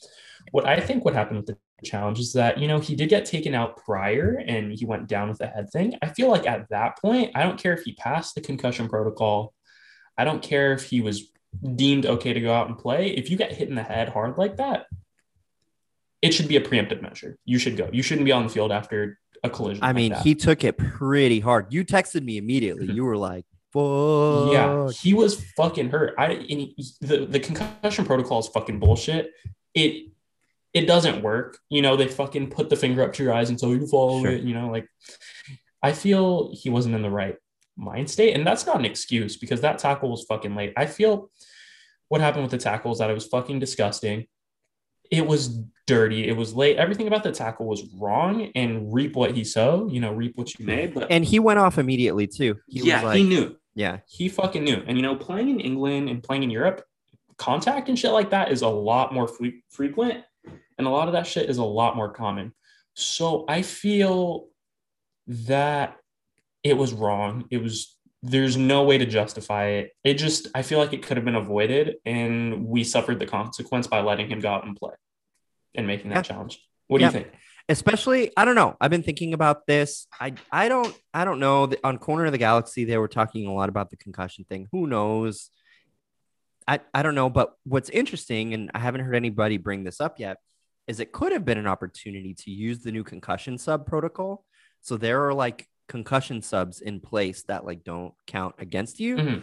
What 0.52 0.66
I 0.66 0.80
think 0.80 1.04
what 1.04 1.14
happened 1.14 1.38
with 1.38 1.46
the 1.46 1.58
challenge 1.84 2.18
is 2.18 2.32
that, 2.34 2.58
you 2.58 2.68
know, 2.68 2.78
he 2.78 2.94
did 2.94 3.08
get 3.08 3.24
taken 3.24 3.54
out 3.54 3.76
prior 3.76 4.42
and 4.46 4.72
he 4.72 4.84
went 4.84 5.06
down 5.06 5.28
with 5.28 5.40
a 5.40 5.46
head 5.46 5.70
thing. 5.70 5.94
I 6.02 6.08
feel 6.08 6.28
like 6.28 6.46
at 6.46 6.68
that 6.70 6.98
point, 7.00 7.32
I 7.34 7.42
don't 7.42 7.58
care 7.58 7.72
if 7.72 7.82
he 7.82 7.92
passed 7.94 8.34
the 8.34 8.40
concussion 8.40 8.88
protocol. 8.88 9.54
I 10.16 10.24
don't 10.24 10.42
care 10.42 10.72
if 10.72 10.84
he 10.84 11.00
was 11.00 11.30
deemed 11.74 12.06
okay 12.06 12.32
to 12.32 12.40
go 12.40 12.52
out 12.52 12.68
and 12.68 12.78
play. 12.78 13.08
If 13.10 13.30
you 13.30 13.36
get 13.36 13.52
hit 13.52 13.68
in 13.68 13.74
the 13.74 13.82
head 13.82 14.08
hard 14.08 14.36
like 14.38 14.56
that, 14.56 14.86
it 16.22 16.32
should 16.34 16.48
be 16.48 16.56
a 16.56 16.60
preemptive 16.60 17.00
measure. 17.02 17.36
You 17.44 17.58
should 17.58 17.76
go. 17.76 17.88
You 17.92 18.02
shouldn't 18.02 18.24
be 18.24 18.32
on 18.32 18.42
the 18.44 18.48
field 18.48 18.72
after 18.72 19.18
a 19.42 19.48
collision. 19.50 19.82
I 19.82 19.88
like 19.88 19.96
mean, 19.96 20.12
that. 20.12 20.22
he 20.22 20.34
took 20.34 20.64
it 20.64 20.76
pretty 20.76 21.40
hard. 21.40 21.72
You 21.72 21.84
texted 21.84 22.22
me 22.24 22.36
immediately. 22.36 22.88
Mhm. 22.88 22.94
You 22.94 23.04
were 23.04 23.16
like, 23.16 23.46
fuck. 23.72 24.52
Yeah, 24.52 24.90
he 24.90 25.14
was 25.14 25.42
fucking 25.56 25.90
hurt. 25.90 26.14
I 26.18 26.34
he- 26.34 26.74
the 27.00 27.26
the 27.26 27.40
concussion 27.40 28.04
protocol 28.04 28.38
is 28.40 28.48
fucking 28.48 28.78
bullshit. 28.80 29.30
It 29.74 30.10
it 30.74 30.86
doesn't 30.86 31.22
work. 31.22 31.58
You 31.68 31.82
know, 31.82 31.96
they 31.96 32.06
fucking 32.06 32.50
put 32.50 32.68
the 32.70 32.76
finger 32.76 33.02
up 33.02 33.12
to 33.14 33.22
your 33.24 33.32
eyes 33.32 33.50
until 33.50 33.74
you 33.74 33.86
follow 33.86 34.20
Sure. 34.22 34.30
it. 34.30 34.42
You 34.44 34.54
know, 34.54 34.68
like 34.70 34.86
I 35.82 35.92
feel 35.92 36.50
he 36.52 36.68
wasn't 36.70 36.94
in 36.94 37.02
the 37.02 37.10
right 37.10 37.36
mind 37.76 38.10
state, 38.10 38.34
and 38.36 38.46
that's 38.46 38.66
not 38.66 38.78
an 38.78 38.84
excuse 38.84 39.36
because 39.38 39.62
that 39.62 39.78
tackle 39.78 40.10
was 40.10 40.24
fucking 40.28 40.54
late. 40.54 40.74
I 40.76 40.84
feel 40.86 41.30
what 42.08 42.20
happened 42.20 42.42
with 42.42 42.50
the 42.50 42.58
tackle 42.58 42.92
is 42.92 42.98
that 42.98 43.08
it 43.08 43.14
was 43.14 43.26
fucking 43.26 43.58
disgusting. 43.58 44.26
It 45.10 45.26
was 45.26 45.60
dirty. 45.90 46.28
It 46.28 46.36
was 46.36 46.54
late. 46.54 46.76
Everything 46.76 47.06
about 47.06 47.22
the 47.22 47.32
tackle 47.32 47.66
was 47.66 47.84
wrong. 47.94 48.50
And 48.54 48.92
reap 48.92 49.16
what 49.16 49.36
he 49.36 49.44
sow. 49.44 49.88
You 49.90 50.00
know, 50.00 50.12
reap 50.12 50.36
what 50.36 50.58
you 50.58 50.64
may. 50.64 50.86
But 50.86 51.10
And 51.10 51.24
he 51.24 51.38
went 51.38 51.58
off 51.58 51.78
immediately 51.78 52.26
too. 52.26 52.56
He 52.68 52.80
yeah, 52.80 52.96
was 52.96 53.04
like, 53.04 53.18
he 53.18 53.24
knew 53.24 53.56
yeah, 53.74 53.98
he 54.08 54.28
fucking 54.28 54.64
knew. 54.64 54.82
And 54.86 54.96
you 54.96 55.02
know, 55.02 55.16
playing 55.16 55.48
in 55.48 55.60
England 55.60 56.08
and 56.08 56.22
playing 56.22 56.42
in 56.42 56.50
Europe, 56.50 56.84
contact 57.36 57.88
and 57.88 57.98
shit 57.98 58.12
like 58.12 58.30
that 58.30 58.50
is 58.50 58.62
a 58.62 58.68
lot 58.68 59.14
more 59.14 59.28
fre- 59.28 59.60
frequent, 59.70 60.24
and 60.78 60.86
a 60.86 60.90
lot 60.90 61.08
of 61.08 61.14
that 61.14 61.26
shit 61.26 61.48
is 61.48 61.58
a 61.58 61.64
lot 61.64 61.96
more 61.96 62.10
common. 62.12 62.52
So 62.94 63.44
I 63.48 63.62
feel 63.62 64.48
that 65.26 65.96
it 66.64 66.76
was 66.76 66.92
wrong. 66.92 67.46
It 67.50 67.62
was 67.62 67.96
there's 68.22 68.56
no 68.56 68.82
way 68.82 68.98
to 68.98 69.06
justify 69.06 69.66
it. 69.66 69.92
It 70.04 70.14
just 70.14 70.48
I 70.54 70.62
feel 70.62 70.78
like 70.78 70.92
it 70.92 71.02
could 71.02 71.16
have 71.16 71.24
been 71.24 71.36
avoided, 71.36 71.96
and 72.04 72.66
we 72.66 72.84
suffered 72.84 73.18
the 73.18 73.26
consequence 73.26 73.86
by 73.86 74.00
letting 74.00 74.28
him 74.28 74.40
go 74.40 74.50
out 74.50 74.66
and 74.66 74.76
play 74.76 74.92
and 75.74 75.86
making 75.86 76.10
that 76.10 76.16
Yeah. 76.16 76.22
challenge. 76.22 76.60
What 76.88 76.98
do 76.98 77.04
Yeah. 77.04 77.08
you 77.08 77.12
think? 77.12 77.28
especially 77.68 78.32
i 78.36 78.44
don't 78.44 78.56
know 78.56 78.74
i've 78.80 78.90
been 78.90 79.02
thinking 79.02 79.32
about 79.32 79.64
this 79.66 80.08
i 80.18 80.32
i 80.50 80.68
don't 80.68 80.92
i 81.14 81.24
don't 81.24 81.38
know 81.38 81.70
on 81.84 81.98
corner 81.98 82.24
of 82.26 82.32
the 82.32 82.38
galaxy 82.38 82.84
they 82.84 82.96
were 82.98 83.06
talking 83.06 83.46
a 83.46 83.52
lot 83.54 83.68
about 83.68 83.90
the 83.90 83.96
concussion 83.96 84.44
thing 84.48 84.66
who 84.72 84.88
knows 84.88 85.50
i 86.66 86.80
i 86.92 87.02
don't 87.02 87.14
know 87.14 87.30
but 87.30 87.52
what's 87.64 87.88
interesting 87.90 88.54
and 88.54 88.70
i 88.74 88.78
haven't 88.80 89.02
heard 89.02 89.14
anybody 89.14 89.56
bring 89.56 89.84
this 89.84 90.00
up 90.00 90.18
yet 90.18 90.38
is 90.88 90.98
it 90.98 91.12
could 91.12 91.30
have 91.30 91.44
been 91.44 91.58
an 91.58 91.66
opportunity 91.68 92.34
to 92.34 92.50
use 92.50 92.80
the 92.80 92.90
new 92.90 93.04
concussion 93.04 93.56
sub 93.56 93.86
protocol 93.86 94.44
so 94.80 94.96
there 94.96 95.24
are 95.26 95.34
like 95.34 95.68
concussion 95.86 96.42
subs 96.42 96.80
in 96.80 96.98
place 96.98 97.44
that 97.44 97.64
like 97.64 97.84
don't 97.84 98.14
count 98.26 98.54
against 98.58 98.98
you 98.98 99.16
Mhm. 99.16 99.42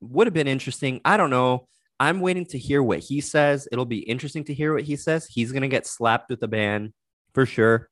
would 0.00 0.28
have 0.28 0.34
been 0.34 0.46
interesting. 0.46 1.00
I 1.04 1.16
don't 1.16 1.30
know. 1.30 1.66
I'm 2.00 2.20
waiting 2.20 2.46
to 2.46 2.58
hear 2.58 2.82
what 2.82 3.00
he 3.00 3.20
says. 3.20 3.68
It'll 3.72 3.84
be 3.84 3.98
interesting 3.98 4.44
to 4.44 4.54
hear 4.54 4.74
what 4.74 4.84
he 4.84 4.96
says. 4.96 5.26
He's 5.26 5.52
gonna 5.52 5.68
get 5.68 5.86
slapped 5.86 6.30
with 6.30 6.42
a 6.42 6.48
ban 6.48 6.92
for 7.34 7.44
sure. 7.46 7.88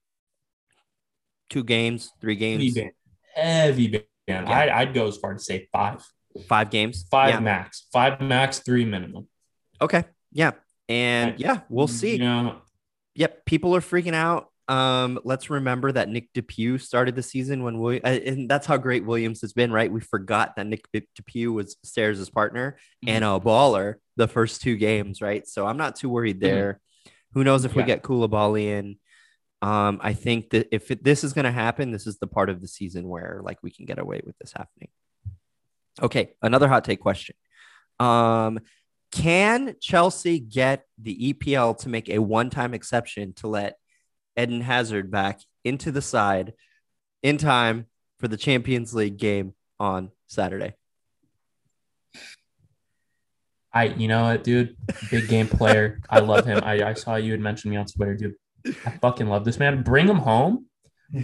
Two 1.51 1.65
games, 1.65 2.11
three 2.21 2.37
games. 2.37 2.63
Heavy 2.75 2.81
ban. 2.81 2.93
Heavy 3.35 3.89
ban. 3.89 4.03
Yeah. 4.27 4.45
I, 4.51 4.81
I'd 4.81 4.95
go 4.95 5.07
as 5.07 5.17
far 5.17 5.33
to 5.35 5.39
say 5.39 5.69
five. 5.73 6.05
five 6.49 6.71
games. 6.71 7.07
Five 7.11 7.31
Yeah. 7.35 7.41
max, 7.41 7.87
five 7.93 8.21
max, 8.21 8.59
three 8.61 8.85
minimum. 8.85 9.29
Okay. 9.81 10.05
Yeah. 10.33 10.53
And 10.89 11.39
yeah, 11.39 11.61
we'll 11.69 11.89
see. 11.89 12.17
Yeah, 12.17 12.55
Yep. 13.17 13.45
People 13.45 13.75
are 13.75 13.81
freaking 13.81 14.15
out. 14.15 14.51
Um, 14.69 15.21
let's 15.25 15.49
remember 15.49 15.93
that 15.93 16.09
Nick 16.09 16.33
DePuy 16.33 16.81
started 16.81 17.15
the 17.15 17.23
season 17.23 17.63
when 17.63 17.79
William, 17.79 18.03
and 18.05 18.49
that's 18.51 18.67
how 18.67 18.77
great 18.77 19.05
Williams 19.05 19.41
has 19.43 19.53
been, 19.53 19.73
right? 19.73 19.91
We 19.93 20.01
forgot 20.01 20.57
that 20.57 20.67
Nick 20.67 20.87
DePuy 20.93 21.53
was 21.53 21.77
Steres' 21.87 22.33
partner 22.33 22.77
and 23.07 23.25
a 23.25 23.39
baller 23.39 23.95
the 24.17 24.27
first 24.27 24.63
two 24.63 24.77
games, 24.77 25.21
right? 25.23 25.47
So 25.47 25.67
I'm 25.67 25.77
not 25.77 25.95
too 25.97 26.09
worried 26.09 26.41
there. 26.41 26.81
Who 27.35 27.45
knows 27.45 27.65
if 27.65 27.75
we 27.75 27.83
Mm-hmm. 27.83 27.89
Yeah. 27.91 27.95
get 27.97 28.03
Coulibaly 28.03 28.65
in? 28.67 28.97
Um, 29.63 30.01
I 30.03 30.15
think 30.15 30.51
that 30.51 30.69
if 30.73 30.91
it, 30.91 31.05
this 31.05 31.23
is 31.23 31.33
going 31.33 31.45
to 31.45 31.53
happen, 31.53 31.91
this 31.93 32.07
is 32.07 32.19
the 32.19 32.27
part 32.27 32.51
of 32.51 32.61
the 32.61 32.69
season 32.69 33.09
where 33.09 33.41
like 33.43 33.63
we 33.63 33.71
can 33.71 33.87
get 33.87 33.99
away 33.99 34.21
with 34.25 34.37
this 34.39 34.53
happening. 34.53 34.89
Okay, 36.03 36.35
another 36.43 36.69
hot 36.69 36.85
take 36.85 37.01
question. 37.01 37.37
Um, 38.01 38.61
can 39.13 39.77
Chelsea 39.81 40.41
get 40.41 40.85
the 41.01 41.33
EPL 41.33 41.79
to 41.79 41.89
make 41.89 42.09
a 42.11 42.19
one-time 42.19 42.75
exception 42.75 43.33
to 43.35 43.47
let 43.49 43.77
Eden 44.39 44.61
Hazard 44.61 45.11
back 45.11 45.41
into 45.65 45.91
the 45.91 46.03
side 46.03 46.53
in 47.23 47.39
time 47.39 47.87
for 48.19 48.29
the 48.29 48.37
Champions 48.37 48.95
League 48.95 49.17
game 49.17 49.55
on 49.81 50.11
Saturday? 50.27 50.75
I, 53.73 53.85
you 53.85 54.09
know 54.09 54.23
what, 54.25 54.43
dude? 54.45 54.77
Big 55.11 55.29
game 55.29 55.49
player. 55.49 56.01
I 56.09 56.21
love 56.21 56.47
him. 56.47 56.61
I, 56.65 56.83
I 56.83 56.95
saw 56.95 57.17
you 57.17 57.33
had 57.33 57.41
mentioned 57.41 57.71
me 57.73 57.77
on 57.77 57.85
Twitter, 57.87 58.15
dude. 58.17 58.35
I 58.87 58.91
fucking 59.03 59.27
love 59.29 59.45
this 59.45 59.59
man. 59.59 59.83
Bring 59.83 60.09
him 60.09 60.17
home, 60.17 60.67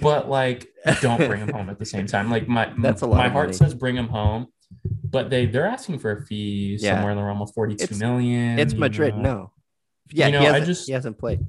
but 0.02 0.28
like, 0.28 0.68
don't 1.00 1.16
bring 1.18 1.40
him 1.40 1.48
home 1.48 1.70
at 1.70 1.78
the 1.78 1.86
same 1.86 2.06
time. 2.06 2.30
Like 2.30 2.46
my 2.48 2.70
That's 2.78 3.02
a 3.02 3.06
lot 3.06 3.16
My 3.16 3.28
heart 3.28 3.54
says 3.54 3.74
bring 3.74 3.96
him 3.96 4.08
home, 4.08 4.48
but 4.84 5.30
they 5.30 5.46
they're 5.46 5.66
asking 5.66 5.98
for 6.00 6.12
a 6.12 6.26
fee 6.26 6.76
Yeah. 6.78 6.94
somewhere 6.96 7.12
in 7.12 7.16
the 7.16 7.24
realm 7.24 7.40
of 7.40 7.52
forty 7.54 7.74
two 7.74 7.94
million. 7.96 7.98
It's- 7.98 8.00
million. 8.00 8.58
It's 8.58 8.72
you 8.74 8.80
Madrid. 8.80 9.16
know. 9.16 9.22
No. 9.22 9.52
Yeah, 10.12 10.26
You 10.26 10.32
know, 10.32 10.40
he, 10.40 10.46
I 10.48 10.60
just- 10.60 10.86
he 10.86 10.92
hasn't 10.92 11.18
played. 11.18 11.40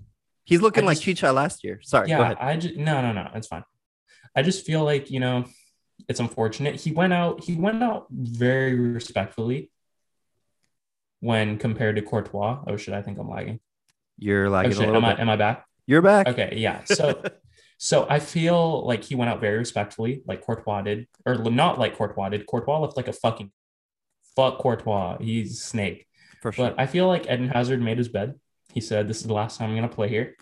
He's 0.45 0.62
looking 0.62 0.84
I 0.84 0.88
like 0.88 0.95
just- 0.97 1.06
Chicha 1.06 1.32
last 1.32 1.63
year. 1.63 1.79
Sorry. 1.84 2.08
Go 2.08 2.17
yeah. 2.19 2.36
I 2.39 2.58
just 2.58 2.75
no, 2.75 3.01
no, 3.01 3.12
no, 3.13 3.29
it's 3.36 3.47
fine. 3.47 3.63
I 4.36 4.41
just 4.41 4.65
feel 4.65 4.84
like 4.84 5.10
you 5.12 5.19
know, 5.19 5.45
it's 6.10 6.19
unfortunate. 6.19 6.75
He 6.75 6.91
went 6.91 7.13
out. 7.13 7.43
He 7.43 7.56
went 7.56 7.82
out 7.84 8.08
very 8.12 8.75
respectfully 8.77 9.69
when 11.19 11.58
compared 11.58 11.95
to 11.95 12.01
Courtois. 12.01 12.63
Oh 12.67 12.77
shit, 12.77 12.93
I 12.93 13.01
think 13.01 13.17
I'm 13.19 13.29
lagging. 13.29 13.60
You're 14.17 14.47
Oh 14.47 14.51
lagging 14.51 14.71
a 14.71 14.75
shit, 14.75 14.79
little 14.82 14.97
am 14.97 15.06
I 15.06 15.13
bit. 15.13 15.19
am 15.21 15.29
I 15.29 15.36
back? 15.36 15.65
You're 15.86 16.01
back. 16.01 16.27
Okay, 16.27 16.56
yeah. 16.58 16.84
So, 16.86 17.21
so 17.77 18.06
I 18.10 18.19
feel 18.19 18.86
like 18.86 19.03
he 19.03 19.15
went 19.15 19.29
out 19.29 19.41
very 19.41 19.58
respectfully, 19.58 20.23
like 20.27 20.41
Courtois 20.45 20.82
did, 20.82 21.08
or 21.25 21.36
not 21.36 21.79
like 21.79 21.97
Courtois 21.97 22.29
did. 22.29 22.45
Courtois 22.47 22.79
looked 22.79 22.97
like 22.97 23.08
a 23.08 23.13
fucking 23.13 23.51
fuck 24.36 24.60
Courtois. 24.60 25.17
He's 25.19 25.51
a 25.53 25.56
snake. 25.62 26.08
For 26.41 26.51
sure. 26.51 26.69
But 26.69 26.79
I 26.79 26.86
feel 26.88 27.08
like 27.08 27.25
Eden 27.25 27.49
Hazard 27.49 27.82
made 27.82 27.97
his 27.97 28.10
bed. 28.10 28.36
He 28.73 28.81
said, 28.81 29.07
"This 29.07 29.17
is 29.21 29.27
the 29.27 29.33
last 29.33 29.57
time 29.57 29.69
I'm 29.69 29.75
gonna 29.75 29.88
play 29.88 30.09
here," 30.09 30.36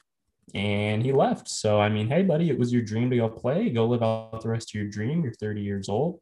and 0.55 1.03
he 1.03 1.11
left. 1.11 1.49
So 1.49 1.79
I 1.79 1.89
mean, 1.89 2.07
hey, 2.07 2.23
buddy, 2.23 2.49
it 2.49 2.57
was 2.57 2.71
your 2.73 2.81
dream 2.81 3.09
to 3.09 3.17
go 3.17 3.29
play. 3.29 3.69
Go 3.69 3.85
live 3.87 4.01
out 4.03 4.41
the 4.41 4.49
rest 4.49 4.71
of 4.71 4.75
your 4.81 4.89
dream. 4.89 5.23
You're 5.23 5.33
30 5.33 5.61
years 5.61 5.89
old. 5.89 6.19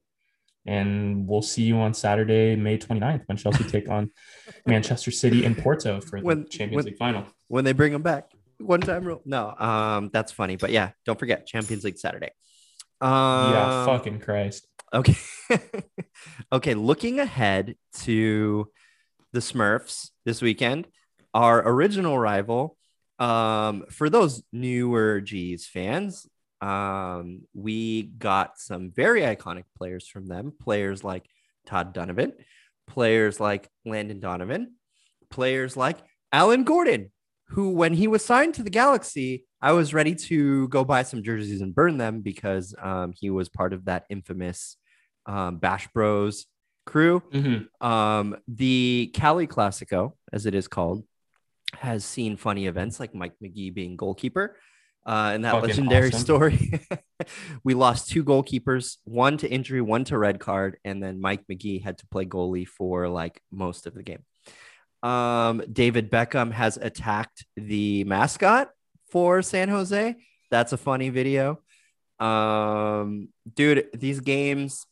And 0.66 1.26
we'll 1.28 1.42
see 1.42 1.64
you 1.64 1.78
on 1.78 1.94
Saturday, 1.94 2.56
May 2.56 2.78
29th, 2.78 3.24
when 3.28 3.38
Chelsea 3.38 3.64
take 3.64 3.90
on 3.90 4.12
Manchester 4.66 5.10
City 5.10 5.46
in 5.46 5.56
Porto 5.56 6.02
for 6.02 6.20
the 6.20 6.26
When- 6.26 6.48
Champions 6.50 6.76
when- 6.76 6.86
League 6.86 6.98
final. 6.98 7.26
when 7.48 7.64
they 7.64 7.72
bring 7.72 7.94
him 7.94 8.02
back. 8.04 8.26
One 8.60 8.82
time 8.82 9.06
rule. 9.06 9.22
No, 9.26 9.56
um, 9.58 10.10
that's 10.12 10.34
funny. 10.34 10.58
But 10.58 10.72
yeah, 10.72 10.92
don't 11.06 11.18
forget 11.18 11.48
Champions 11.48 11.86
League 11.86 11.98
Saturday. 11.98 12.32
Um, 13.00 13.54
yeah, 13.54 13.86
fucking 13.86 14.20
Christ. 14.20 14.68
Okay. 14.94 15.16
okay. 16.52 16.74
Looking 16.74 17.22
ahead 17.22 17.76
to 18.00 18.68
the 19.32 19.40
Smurfs 19.40 20.10
this 20.26 20.42
weekend, 20.42 20.88
our 21.34 21.68
original 21.68 22.18
rival. 22.18 22.78
Um, 23.20 23.86
for 23.90 24.10
those 24.10 24.44
newer 24.54 25.20
G's 25.22 25.68
fans, 25.68 26.28
um, 26.62 27.42
we 27.54 28.04
got 28.04 28.58
some 28.58 28.92
very 28.92 29.22
iconic 29.22 29.66
players 29.78 30.08
from 30.08 30.28
them. 30.28 30.54
Players 30.62 31.04
like 31.04 31.26
Todd 31.66 31.94
Dunivant, 31.94 32.34
players 32.88 33.40
like 33.40 33.70
Landon 33.86 34.20
Donovan, 34.20 34.76
players 35.30 35.76
like 35.76 35.98
Alan 36.32 36.64
Gordon, 36.64 37.12
who, 37.50 37.72
when 37.72 37.94
he 37.94 38.08
was 38.08 38.24
signed 38.24 38.54
to 38.56 38.64
the 38.64 38.70
Galaxy, 38.70 39.46
I 39.62 39.74
was 39.74 39.94
ready 39.94 40.16
to 40.16 40.68
go 40.70 40.84
buy 40.86 41.04
some 41.04 41.24
jerseys 41.24 41.62
and 41.62 41.76
burn 41.76 41.98
them 41.98 42.22
because 42.22 42.74
um, 42.82 43.14
he 43.16 43.30
was 43.30 43.50
part 43.50 43.74
of 43.74 43.86
that 43.86 44.06
infamous 44.10 44.78
um, 45.26 45.58
Bash 45.58 45.88
Bros 45.94 46.46
crew. 46.86 47.22
Mhm. 47.34 47.68
Um, 47.84 48.38
the 48.48 49.12
Cali 49.14 49.48
Classico, 49.48 50.14
as 50.32 50.46
it 50.46 50.56
is 50.56 50.68
called, 50.68 51.04
has 51.74 52.04
seen 52.04 52.38
funny 52.38 52.68
events 52.68 53.00
like 53.00 53.14
Mike 53.14 53.34
Magee 53.42 53.70
being 53.70 53.96
goalkeeper. 53.96 54.58
Uh, 55.06 55.32
and 55.34 55.46
that 55.46 55.54
Fucking 55.54 55.70
legendary 55.70 56.10
awesome. 56.10 56.20
story, 56.20 56.72
we 57.64 57.74
lost 57.74 58.10
two 58.10 58.24
goalkeepers, 58.24 58.98
one 59.06 59.38
to 59.38 59.50
injury, 59.50 59.82
one 59.82 60.04
to 60.04 60.18
red 60.18 60.40
card, 60.40 60.78
and 60.84 61.02
then 61.02 61.20
Mike 61.20 61.46
Magee 61.48 61.80
had 61.80 61.98
to 62.00 62.08
play 62.08 62.26
goalie 62.26 62.68
for 62.68 63.08
like 63.08 63.42
most 63.52 63.88
of 63.88 63.96
the 63.96 64.04
game. 64.04 64.24
Um, 65.02 65.64
David 65.72 66.12
Beckham 66.12 66.52
has 66.52 66.78
attacked 66.78 67.46
the 67.56 68.04
mascot 68.04 68.70
for 69.10 69.42
San 69.42 69.70
Jose. 69.70 70.16
That's 70.52 70.74
a 70.74 70.78
funny 70.78 71.10
video. 71.10 71.60
Um, 72.20 73.30
dude, 73.52 73.88
these 73.94 74.20
games 74.20 74.86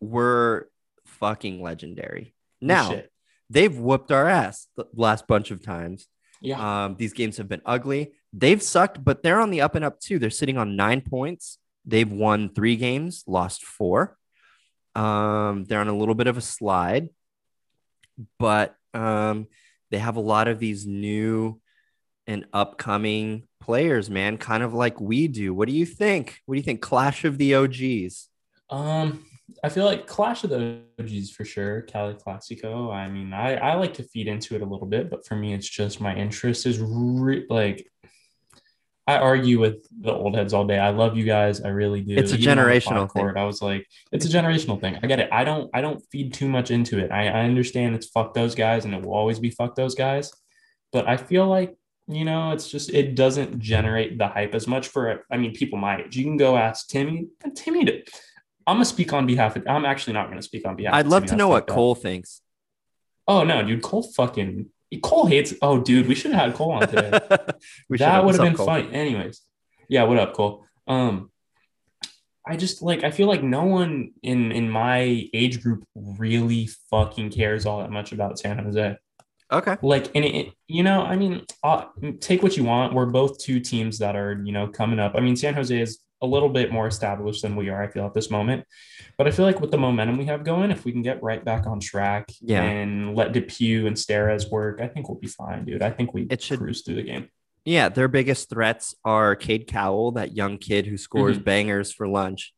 were 0.00 0.68
fucking 1.06 1.62
legendary. 1.62 2.34
Now 2.60 2.90
Shit. 2.90 3.09
They've 3.50 3.76
whooped 3.76 4.12
our 4.12 4.28
ass 4.28 4.68
the 4.76 4.86
last 4.94 5.26
bunch 5.26 5.50
of 5.50 5.62
times. 5.62 6.06
Yeah. 6.40 6.84
Um, 6.84 6.96
these 6.96 7.12
games 7.12 7.36
have 7.36 7.48
been 7.48 7.62
ugly. 7.66 8.12
They've 8.32 8.62
sucked, 8.62 9.04
but 9.04 9.22
they're 9.22 9.40
on 9.40 9.50
the 9.50 9.60
up 9.60 9.74
and 9.74 9.84
up 9.84 10.00
too. 10.00 10.18
They're 10.18 10.30
sitting 10.30 10.56
on 10.56 10.76
nine 10.76 11.02
points. 11.02 11.58
They've 11.84 12.10
won 12.10 12.48
three 12.48 12.76
games, 12.76 13.24
lost 13.26 13.64
four. 13.64 14.16
Um, 14.94 15.64
they're 15.64 15.80
on 15.80 15.88
a 15.88 15.96
little 15.96 16.14
bit 16.14 16.28
of 16.28 16.36
a 16.36 16.40
slide, 16.40 17.10
but 18.38 18.76
um, 18.94 19.48
they 19.90 19.98
have 19.98 20.16
a 20.16 20.20
lot 20.20 20.48
of 20.48 20.58
these 20.58 20.86
new 20.86 21.60
and 22.26 22.46
upcoming 22.52 23.48
players, 23.60 24.08
man, 24.08 24.38
kind 24.38 24.62
of 24.62 24.72
like 24.72 25.00
we 25.00 25.28
do. 25.28 25.52
What 25.52 25.68
do 25.68 25.74
you 25.74 25.86
think? 25.86 26.40
What 26.46 26.54
do 26.54 26.58
you 26.58 26.64
think? 26.64 26.80
Clash 26.80 27.24
of 27.24 27.38
the 27.38 27.54
OGs. 27.54 28.28
Um, 28.68 29.24
I 29.64 29.68
feel 29.68 29.84
like 29.84 30.06
Clash 30.06 30.44
of 30.44 30.50
the 30.50 30.80
OGs 30.98 31.30
for 31.30 31.44
sure. 31.44 31.82
Cali 31.82 32.14
Classico. 32.14 32.92
I 32.92 33.08
mean, 33.08 33.32
I 33.32 33.56
I 33.56 33.74
like 33.74 33.94
to 33.94 34.02
feed 34.02 34.28
into 34.28 34.54
it 34.54 34.62
a 34.62 34.66
little 34.66 34.86
bit, 34.86 35.10
but 35.10 35.26
for 35.26 35.36
me, 35.36 35.54
it's 35.54 35.68
just 35.68 36.00
my 36.00 36.14
interest 36.14 36.66
is 36.66 36.78
re- 36.80 37.46
like. 37.48 37.86
I 39.06 39.16
argue 39.16 39.58
with 39.58 39.84
the 39.98 40.12
old 40.12 40.36
heads 40.36 40.54
all 40.54 40.64
day. 40.64 40.78
I 40.78 40.90
love 40.90 41.16
you 41.16 41.24
guys. 41.24 41.62
I 41.62 41.68
really 41.68 42.00
do. 42.00 42.14
It's 42.14 42.30
a 42.30 42.38
Even 42.38 42.58
generational 42.58 43.08
court, 43.08 43.36
I 43.36 43.44
was 43.44 43.60
like, 43.60 43.84
it's 44.12 44.24
a 44.24 44.28
generational 44.28 44.80
thing. 44.80 44.98
I 45.02 45.06
get 45.08 45.18
it. 45.18 45.28
I 45.32 45.42
don't. 45.42 45.68
I 45.74 45.80
don't 45.80 46.00
feed 46.12 46.32
too 46.32 46.48
much 46.48 46.70
into 46.70 46.98
it. 46.98 47.10
I, 47.10 47.26
I 47.26 47.40
understand 47.40 47.96
it's 47.96 48.06
fuck 48.06 48.34
those 48.34 48.54
guys, 48.54 48.84
and 48.84 48.94
it 48.94 49.02
will 49.02 49.14
always 49.14 49.40
be 49.40 49.50
fuck 49.50 49.74
those 49.74 49.96
guys. 49.96 50.30
But 50.92 51.08
I 51.08 51.16
feel 51.16 51.48
like 51.48 51.76
you 52.10 52.24
know, 52.24 52.50
it's 52.50 52.68
just 52.68 52.90
it 52.90 53.14
doesn't 53.14 53.60
generate 53.60 54.18
the 54.18 54.26
hype 54.26 54.54
as 54.54 54.66
much 54.66 54.88
for. 54.88 55.24
I 55.30 55.36
mean, 55.36 55.54
people 55.54 55.78
my 55.78 56.02
age. 56.02 56.16
You 56.16 56.24
can 56.24 56.36
go 56.36 56.56
ask 56.56 56.88
Timmy. 56.88 57.28
and 57.44 57.56
Timmy, 57.56 57.84
I'm 58.70 58.76
gonna 58.76 58.84
speak 58.84 59.12
on 59.12 59.26
behalf 59.26 59.56
of. 59.56 59.66
I'm 59.68 59.84
actually 59.84 60.12
not 60.14 60.28
gonna 60.28 60.42
speak 60.42 60.66
on 60.66 60.76
behalf. 60.76 60.94
I'd 60.94 61.06
love 61.06 61.26
to 61.26 61.36
know 61.36 61.48
what. 61.48 61.66
Cole 61.66 61.94
thinks. 61.94 62.40
Oh 63.26 63.44
no, 63.44 63.62
dude, 63.64 63.82
Cole 63.82 64.02
fucking 64.02 64.66
Cole 65.02 65.26
hates. 65.26 65.54
Oh, 65.62 65.80
dude, 65.80 66.06
we 66.08 66.14
should 66.14 66.32
have 66.32 66.40
had 66.50 66.54
Cole 66.54 66.72
on 66.72 66.88
today. 66.88 67.18
We 67.88 67.98
that 67.98 68.24
would 68.24 68.34
have 68.36 68.42
been 68.44 68.54
Cole? 68.56 68.66
funny. 68.66 68.92
Anyways, 68.92 69.42
yeah, 69.88 70.04
what 70.04 70.18
up, 70.18 70.34
Cole? 70.34 70.64
Um, 70.88 71.30
I 72.46 72.56
just 72.56 72.80
like 72.82 73.04
I 73.04 73.10
feel 73.10 73.26
like 73.28 73.42
no 73.42 73.64
one 73.64 74.12
in 74.22 74.50
in 74.52 74.70
my 74.70 75.28
age 75.34 75.62
group 75.62 75.84
really 75.94 76.68
fucking 76.90 77.30
cares 77.30 77.66
all 77.66 77.80
that 77.80 77.90
much 77.90 78.12
about 78.12 78.38
San 78.38 78.58
Jose. 78.58 78.96
Okay. 79.52 79.76
Like, 79.82 80.10
and 80.14 80.24
it, 80.24 80.34
it- 80.34 80.52
you 80.68 80.84
know, 80.84 81.02
I 81.02 81.16
mean, 81.16 81.44
uh, 81.64 81.86
take 82.20 82.40
what 82.44 82.56
you 82.56 82.62
want. 82.62 82.94
We're 82.94 83.06
both 83.06 83.38
two 83.38 83.58
teams 83.58 83.98
that 83.98 84.14
are 84.14 84.40
you 84.44 84.52
know 84.52 84.68
coming 84.68 85.00
up. 85.00 85.14
I 85.16 85.20
mean, 85.20 85.34
San 85.36 85.54
Jose 85.54 85.76
is 85.76 85.98
a 86.22 86.26
little 86.26 86.48
bit 86.48 86.70
more 86.72 86.86
established 86.86 87.42
than 87.42 87.56
we 87.56 87.68
are. 87.70 87.82
I 87.82 87.88
feel 87.88 88.04
at 88.06 88.14
this 88.14 88.30
moment, 88.30 88.64
but 89.16 89.26
I 89.26 89.30
feel 89.30 89.44
like 89.46 89.60
with 89.60 89.70
the 89.70 89.78
momentum 89.78 90.18
we 90.18 90.26
have 90.26 90.44
going, 90.44 90.70
if 90.70 90.84
we 90.84 90.92
can 90.92 91.02
get 91.02 91.22
right 91.22 91.44
back 91.44 91.66
on 91.66 91.80
track 91.80 92.30
Yeah. 92.40 92.62
and 92.62 93.14
let 93.16 93.32
DePuy 93.32 93.86
and 93.86 93.96
Steres 93.96 94.50
work, 94.50 94.80
I 94.80 94.86
think 94.88 95.08
we'll 95.08 95.18
be 95.18 95.28
fine, 95.28 95.64
dude. 95.64 95.82
I 95.82 95.90
think 95.90 96.12
we 96.12 96.22
It 96.30 96.42
should- 96.42 96.58
cruise 96.58 96.82
through 96.82 96.96
the 96.96 97.02
game. 97.02 97.28
Yeah, 97.64 97.88
their 97.90 98.08
biggest 98.08 98.48
threats 98.48 98.94
are 99.04 99.36
Cade 99.36 99.66
Cowell, 99.66 100.12
that 100.12 100.34
young 100.34 100.56
kid 100.58 100.86
who 100.86 100.96
scores 100.96 101.38
bangers 101.38 101.92
for 101.92 102.08
lunch. 102.08 102.52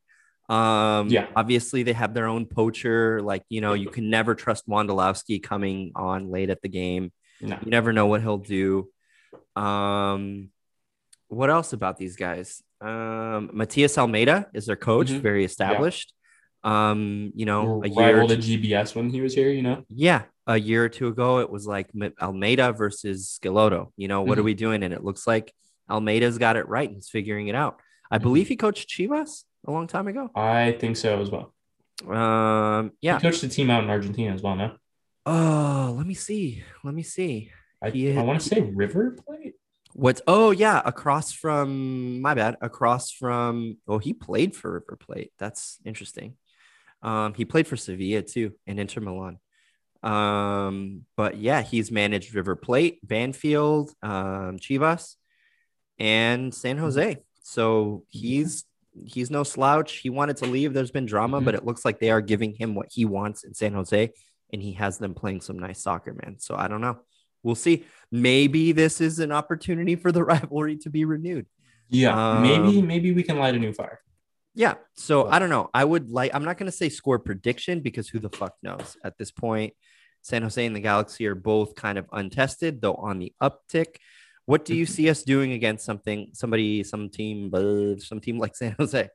Um, 0.49 1.09
Yeah. 1.09 1.29
obviously 1.35 1.83
they 1.83 1.93
have 1.93 2.15
their 2.15 2.27
own 2.27 2.47
poacher. 2.47 3.23
Like, 3.23 3.43
you 3.49 3.61
know, 3.61 3.75
you 3.75 3.89
can 3.91 4.11
never 4.11 4.35
trust 4.35 4.69
Wondolowski 4.69 5.43
coming 5.43 5.93
on 5.97 6.31
late 6.31 6.51
at 6.51 6.63
the 6.63 6.69
game. 6.69 7.13
No. 7.41 7.59
You 7.65 7.71
never 7.71 7.93
know 7.93 8.07
what 8.07 8.23
he'll 8.23 8.39
do. 8.39 8.91
Um, 9.57 10.51
what 11.29 11.51
else 11.51 11.73
about 11.73 11.97
these 11.97 12.17
guys? 12.17 12.63
Um, 12.83 13.51
Matias 13.53 13.97
Almeyda 13.97 14.49
is 14.55 14.67
their 14.67 14.77
coach, 14.77 15.09
Mhm. 15.09 15.21
very 15.21 15.45
established. 15.45 16.13
Um, 16.65 17.33
you 17.35 17.47
know, 17.47 17.83
a 17.85 17.89
year, 17.89 18.15
rival 18.17 18.29
to 18.29 18.37
GBS 18.37 18.95
when 18.95 19.11
he 19.11 19.21
was 19.21 19.35
here, 19.35 19.51
you 19.51 19.63
know? 19.63 19.85
yeah, 19.89 20.23
a 20.47 20.57
year 20.59 20.85
or 20.85 20.89
two 20.89 21.09
ago, 21.09 21.39
it 21.41 21.51
was 21.51 21.67
like 21.67 21.89
Almeyda 22.21 22.73
versus 22.73 23.39
Schelotto. 23.43 23.93
You 23.97 24.09
know, 24.09 24.23
what 24.23 24.39
are 24.39 24.43
Mhm. 24.43 24.47
we 24.47 24.55
doing? 24.55 24.83
And 24.83 24.93
it 24.95 25.03
looks 25.05 25.27
like 25.27 25.53
Almeyda's 25.91 26.39
got 26.39 26.57
it 26.57 26.69
right 26.69 26.89
and 26.89 26.97
he's 26.97 27.09
figuring 27.09 27.49
it 27.49 27.55
out. 27.55 27.81
I 28.11 28.19
Mhm. 28.19 28.23
believe 28.23 28.49
he 28.49 28.57
coached 28.57 28.89
Chivas 28.91 29.45
a 29.67 29.71
long 29.73 29.87
time 29.87 30.07
ago. 30.09 30.31
I 30.35 30.73
think 30.73 30.97
so 30.97 31.21
as 31.21 31.31
well. 31.31 31.53
Um, 32.09 32.93
yeah. 33.01 33.19
He 33.19 33.23
coached 33.23 33.43
the 33.43 33.49
team 33.49 33.71
out 33.71 33.85
in 33.85 33.91
Argentina 33.91 34.33
as 34.33 34.43
well, 34.43 34.57
no? 34.57 34.77
Oh, 35.27 35.95
let 35.97 36.07
me 36.07 36.15
see. 36.15 36.63
Let 36.85 36.95
me 36.95 37.03
see. 37.03 37.51
I, 37.83 37.89
I 37.89 38.23
want 38.23 38.41
to 38.41 38.49
say 38.49 38.61
River 38.61 39.17
Plate. 39.25 39.55
What's 39.95 40.23
oh 40.27 40.51
yeah, 40.51 40.81
across 40.85 41.33
from 41.33 42.21
my 42.21 42.35
bad, 42.35 42.57
across 42.61 43.11
from 43.11 43.77
oh 43.87 43.99
he 43.99 44.13
played 44.13 44.57
for 44.57 44.73
River 44.73 44.97
Plate. 45.01 45.33
That's 45.39 45.79
interesting. 45.85 46.35
Um, 47.03 47.35
he 47.35 47.45
played 47.45 47.67
for 47.67 47.77
Sevilla 47.77 48.23
too 48.23 48.53
and 48.67 48.79
Inter 48.79 49.01
Milan. 49.01 49.39
Um, 50.03 51.05
but 51.17 51.37
yeah, 51.37 51.63
he's 51.63 51.91
managed 51.91 52.35
River 52.35 52.57
Plate, 52.57 53.07
Banfield, 53.07 53.93
um, 54.03 54.59
Chivas, 54.59 55.17
and 55.99 56.55
San 56.55 56.79
Jose. 56.79 57.19
So 57.43 58.05
he's 58.09 58.65
he's 59.05 59.31
no 59.31 59.43
slouch. 59.43 59.95
He 59.95 60.11
wanted 60.11 60.39
to 60.39 60.47
leave. 60.47 60.75
There's 60.75 60.91
been 60.91 61.07
drama, 61.07 61.41
but 61.41 61.55
it 61.55 61.65
looks 61.65 61.85
like 61.85 61.99
they 61.99 62.11
are 62.11 62.21
giving 62.21 62.55
him 62.55 62.75
what 62.75 62.89
he 62.91 63.05
wants 63.05 63.45
in 63.45 63.55
San 63.55 63.75
Jose, 63.75 64.11
and 64.53 64.63
he 64.63 64.73
has 64.73 64.99
them 64.99 65.15
playing 65.15 65.41
some 65.41 65.59
nice 65.59 65.83
soccer, 65.83 66.15
man. 66.15 66.39
So 66.39 66.57
I 66.57 66.69
don't 66.69 66.81
know. 66.81 66.99
We'll 67.43 67.55
see. 67.55 67.85
Maybe 68.11 68.73
this 68.73 69.01
is 69.01 69.19
an 69.19 69.33
opportunity 69.33 69.97
for 69.97 70.13
the 70.13 70.25
rivalry 70.33 70.77
to 70.79 70.91
be 70.91 71.05
renewed. 71.05 71.47
Yeah, 71.89 72.41
maybe 72.41 72.79
Um, 72.79 72.87
maybe 72.87 73.13
we 73.13 73.23
can 73.23 73.39
light 73.39 73.55
a 73.55 73.59
new 73.59 73.73
fire. 73.73 74.01
Yeah. 74.55 74.75
So 74.95 75.29
I 75.29 75.39
don't 75.39 75.51
know. 75.51 75.71
I 75.73 75.85
would 75.85 76.11
like, 76.11 76.35
I'm 76.35 76.45
not 76.45 76.59
going 76.59 76.71
to 76.71 76.77
say 76.77 76.89
score 76.89 77.19
prediction 77.19 77.81
because 77.81 78.09
who 78.09 78.19
the 78.19 78.29
fuck 78.31 78.55
knows 78.63 78.97
at 79.05 79.17
this 79.19 79.31
point. 79.31 79.73
San 80.23 80.43
Jose 80.43 80.65
and 80.65 80.77
the 80.77 80.81
Galaxy 80.81 81.27
are 81.27 81.35
both 81.35 81.75
kind 81.75 81.99
of 81.99 82.07
untested, 82.13 82.81
though 82.81 82.95
on 82.95 83.19
the 83.19 83.33
uptick. 83.43 83.97
What 84.47 84.65
do 84.65 84.75
you 84.75 84.87
see 84.87 85.09
us 85.11 85.23
doing 85.23 85.53
against 85.53 85.85
something, 85.85 86.31
somebody, 86.35 86.85
some 86.85 87.09
team, 87.09 87.51
some 88.01 88.21
team 88.21 88.39
like 88.39 88.55
San 88.63 88.77
Jose? 88.79 89.09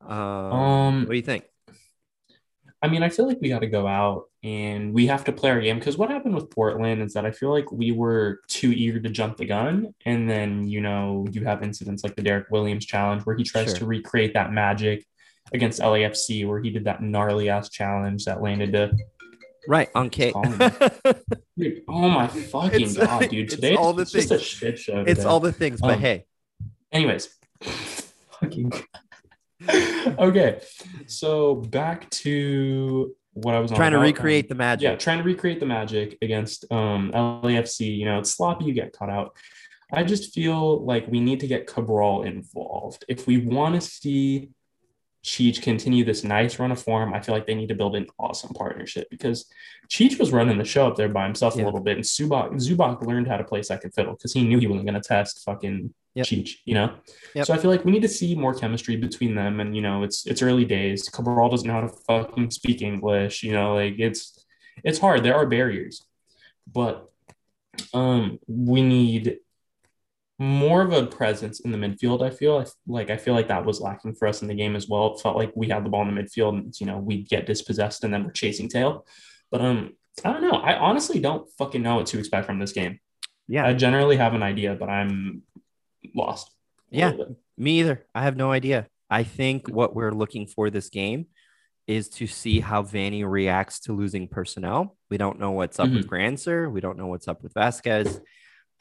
Um, 0.00 0.16
Um, 0.16 1.00
what 1.02 1.10
do 1.10 1.16
you 1.16 1.22
think? 1.22 1.44
I 2.82 2.88
mean, 2.88 3.02
I 3.02 3.10
feel 3.10 3.26
like 3.26 3.38
we 3.42 3.48
got 3.50 3.58
to 3.58 3.66
go 3.66 3.86
out 3.86 4.24
and 4.42 4.94
we 4.94 5.06
have 5.08 5.24
to 5.24 5.32
play 5.32 5.50
our 5.50 5.60
game 5.60 5.78
because 5.78 5.98
what 5.98 6.08
happened 6.08 6.34
with 6.34 6.48
Portland 6.50 7.02
is 7.02 7.12
that 7.12 7.26
I 7.26 7.30
feel 7.30 7.50
like 7.50 7.70
we 7.70 7.92
were 7.92 8.40
too 8.48 8.72
eager 8.72 8.98
to 9.00 9.10
jump 9.10 9.36
the 9.36 9.44
gun. 9.44 9.92
And 10.06 10.28
then, 10.30 10.66
you 10.66 10.80
know, 10.80 11.26
you 11.30 11.44
have 11.44 11.62
incidents 11.62 12.02
like 12.04 12.16
the 12.16 12.22
Derrick 12.22 12.46
Williams 12.50 12.86
challenge 12.86 13.22
where 13.26 13.36
he 13.36 13.44
tries 13.44 13.66
Sure. 13.68 13.76
to 13.80 13.86
recreate 13.86 14.32
that 14.34 14.50
magic 14.52 15.04
against 15.52 15.80
LAFC 15.80 16.46
where 16.46 16.60
he 16.60 16.70
did 16.70 16.84
that 16.84 17.02
gnarly 17.02 17.50
ass 17.50 17.68
challenge 17.68 18.24
that 18.24 18.40
landed 18.40 18.72
to 18.72 18.92
Right. 19.68 19.90
On 19.94 20.08
K. 20.08 20.32
Calling 20.32 20.52
Dude, 21.58 21.82
oh 21.86 22.08
my 22.08 22.28
fucking 22.28 22.80
It's- 22.80 22.96
god, 22.96 23.28
dude! 23.28 23.50
Today 23.50 23.74
all 23.76 23.88
all 23.88 23.92
the 23.92 24.02
it's 24.02 24.12
just 24.12 24.30
a 24.30 24.36
things. 24.36 24.46
shit 24.46 24.78
show. 24.78 25.00
it's 25.06 25.18
today. 25.20 25.24
all 25.28 25.38
the 25.38 25.52
things, 25.52 25.82
but 25.82 25.96
Um, 25.96 26.00
hey, 26.00 26.24
Anyways, 26.92 27.28
fucking. 28.40 28.72
okay, 30.18 30.60
so 31.06 31.56
back 31.56 32.08
to 32.10 33.14
what 33.32 33.54
I 33.54 33.60
was 33.60 33.70
on 33.70 33.76
trying 33.76 33.92
to 33.92 33.98
recreate 33.98 34.46
um, 34.46 34.48
the 34.48 34.54
magic. 34.56 34.82
Yeah, 34.82 34.96
trying 34.96 35.18
to 35.18 35.24
recreate 35.24 35.60
the 35.60 35.66
magic 35.66 36.18
against 36.22 36.70
um, 36.72 37.12
LAFC. 37.12 37.96
You 37.96 38.06
know, 38.06 38.18
it's 38.18 38.30
sloppy. 38.30 38.64
You 38.66 38.72
get 38.72 38.92
caught 38.92 39.10
out. 39.10 39.36
I 39.92 40.04
just 40.04 40.32
feel 40.32 40.84
like 40.84 41.08
we 41.08 41.20
need 41.20 41.40
to 41.40 41.46
get 41.46 41.66
Cabral 41.66 42.22
involved 42.22 43.04
if 43.08 43.26
we 43.26 43.38
want 43.38 43.74
to 43.74 43.80
see 43.80 44.50
Cheech 45.24 45.60
continue 45.60 46.04
this 46.04 46.24
nice 46.24 46.58
run 46.58 46.72
of 46.72 46.80
form, 46.80 47.12
I 47.12 47.20
feel 47.20 47.34
like 47.34 47.46
they 47.46 47.54
need 47.54 47.68
to 47.68 47.74
build 47.74 47.94
an 47.94 48.06
awesome 48.18 48.54
partnership 48.54 49.08
because 49.10 49.46
Cheech 49.88 50.18
was 50.18 50.32
running 50.32 50.56
the 50.56 50.64
show 50.64 50.86
up 50.86 50.96
there 50.96 51.10
by 51.10 51.24
himself 51.24 51.56
yeah. 51.56 51.64
a 51.64 51.66
little 51.66 51.80
bit, 51.80 51.96
and 51.96 52.04
Zubak 52.04 52.52
Zubak 52.54 53.02
learned 53.02 53.28
how 53.28 53.36
to 53.36 53.44
play 53.44 53.62
second 53.62 53.90
fiddle 53.92 54.14
because 54.14 54.32
he 54.32 54.42
knew 54.42 54.58
he 54.58 54.66
wasn't 54.66 54.86
going 54.86 55.00
to 55.00 55.06
test 55.06 55.44
fucking 55.44 55.92
yep. 56.14 56.26
Cheech, 56.26 56.56
you 56.64 56.74
know. 56.74 56.94
Yep. 57.34 57.46
So 57.46 57.54
I 57.54 57.58
feel 57.58 57.70
like 57.70 57.84
we 57.84 57.92
need 57.92 58.02
to 58.02 58.08
see 58.08 58.34
more 58.34 58.54
chemistry 58.54 58.96
between 58.96 59.34
them, 59.34 59.60
and 59.60 59.76
you 59.76 59.82
know, 59.82 60.04
it's 60.04 60.26
it's 60.26 60.40
early 60.40 60.64
days. 60.64 61.08
Cabral 61.08 61.50
doesn't 61.50 61.66
know 61.66 61.74
how 61.74 61.80
to 61.82 61.88
fucking 61.88 62.50
speak 62.50 62.80
English, 62.80 63.42
you 63.42 63.52
know, 63.52 63.74
like 63.74 63.96
it's 63.98 64.44
it's 64.84 64.98
hard. 64.98 65.22
There 65.22 65.34
are 65.34 65.46
barriers, 65.46 66.02
but 66.72 67.10
um, 67.92 68.38
we 68.46 68.82
need 68.82 69.38
more 70.40 70.80
of 70.80 70.90
a 70.94 71.04
presence 71.04 71.60
in 71.60 71.70
the 71.70 71.76
midfield. 71.76 72.22
I 72.22 72.30
feel 72.30 72.64
like 72.86 73.10
I 73.10 73.18
feel 73.18 73.34
like 73.34 73.48
that 73.48 73.66
was 73.66 73.78
lacking 73.78 74.14
for 74.14 74.26
us 74.26 74.40
in 74.40 74.48
the 74.48 74.54
game 74.54 74.74
as 74.74 74.88
well. 74.88 75.14
It 75.14 75.20
felt 75.20 75.36
like 75.36 75.52
we 75.54 75.68
had 75.68 75.84
the 75.84 75.90
ball 75.90 76.08
in 76.08 76.12
the 76.12 76.20
midfield, 76.20 76.56
and 76.56 76.74
you 76.80 76.86
know 76.86 76.98
we'd 76.98 77.28
get 77.28 77.44
dispossessed, 77.44 78.04
and 78.04 78.12
then 78.12 78.24
we're 78.24 78.32
chasing 78.32 78.66
tail. 78.66 79.06
But 79.50 79.60
um, 79.60 79.92
I 80.24 80.32
don't 80.32 80.40
know. 80.40 80.52
I 80.52 80.78
honestly 80.78 81.20
don't 81.20 81.46
fucking 81.58 81.82
know 81.82 81.96
what 81.96 82.06
to 82.06 82.18
expect 82.18 82.46
from 82.46 82.58
this 82.58 82.72
game. 82.72 83.00
Yeah, 83.48 83.66
I 83.66 83.74
generally 83.74 84.16
have 84.16 84.32
an 84.32 84.42
idea, 84.42 84.74
but 84.74 84.88
I'm 84.88 85.42
lost. 86.14 86.50
Yeah, 86.88 87.12
me 87.58 87.80
either. 87.80 88.06
I 88.14 88.22
have 88.22 88.36
no 88.36 88.50
idea. 88.50 88.86
I 89.10 89.24
think 89.24 89.68
what 89.68 89.94
we're 89.94 90.12
looking 90.12 90.46
for 90.46 90.70
this 90.70 90.88
game 90.88 91.26
is 91.86 92.08
to 92.08 92.26
see 92.26 92.60
how 92.60 92.82
Vanney 92.82 93.28
reacts 93.28 93.80
to 93.80 93.92
losing 93.92 94.26
personnel. 94.26 94.96
We 95.10 95.18
don't 95.18 95.38
know 95.38 95.50
what's 95.50 95.78
up 95.78 95.88
mm-hmm. 95.88 95.96
with 95.96 96.08
Grandsir. 96.08 96.70
We 96.72 96.80
don't 96.80 96.96
know 96.96 97.08
what's 97.08 97.28
up 97.28 97.42
with 97.42 97.52
Vasquez. 97.52 98.20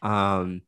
Um, 0.02 0.62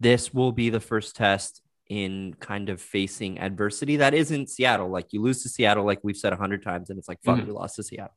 this 0.00 0.32
will 0.32 0.52
be 0.52 0.70
the 0.70 0.80
first 0.80 1.14
test 1.14 1.62
in 1.88 2.34
kind 2.40 2.68
of 2.68 2.80
facing 2.80 3.38
adversity 3.38 3.96
that 3.96 4.14
isn't 4.14 4.48
Seattle. 4.48 4.88
Like 4.88 5.12
you 5.12 5.20
lose 5.20 5.42
to 5.42 5.48
Seattle, 5.48 5.84
like 5.84 6.00
we've 6.02 6.16
said 6.16 6.32
a 6.32 6.36
hundred 6.36 6.62
times, 6.62 6.90
and 6.90 6.98
it's 6.98 7.08
like 7.08 7.18
fuck, 7.22 7.38
mm-hmm. 7.38 7.48
we 7.48 7.52
lost 7.52 7.76
to 7.76 7.82
Seattle. 7.82 8.16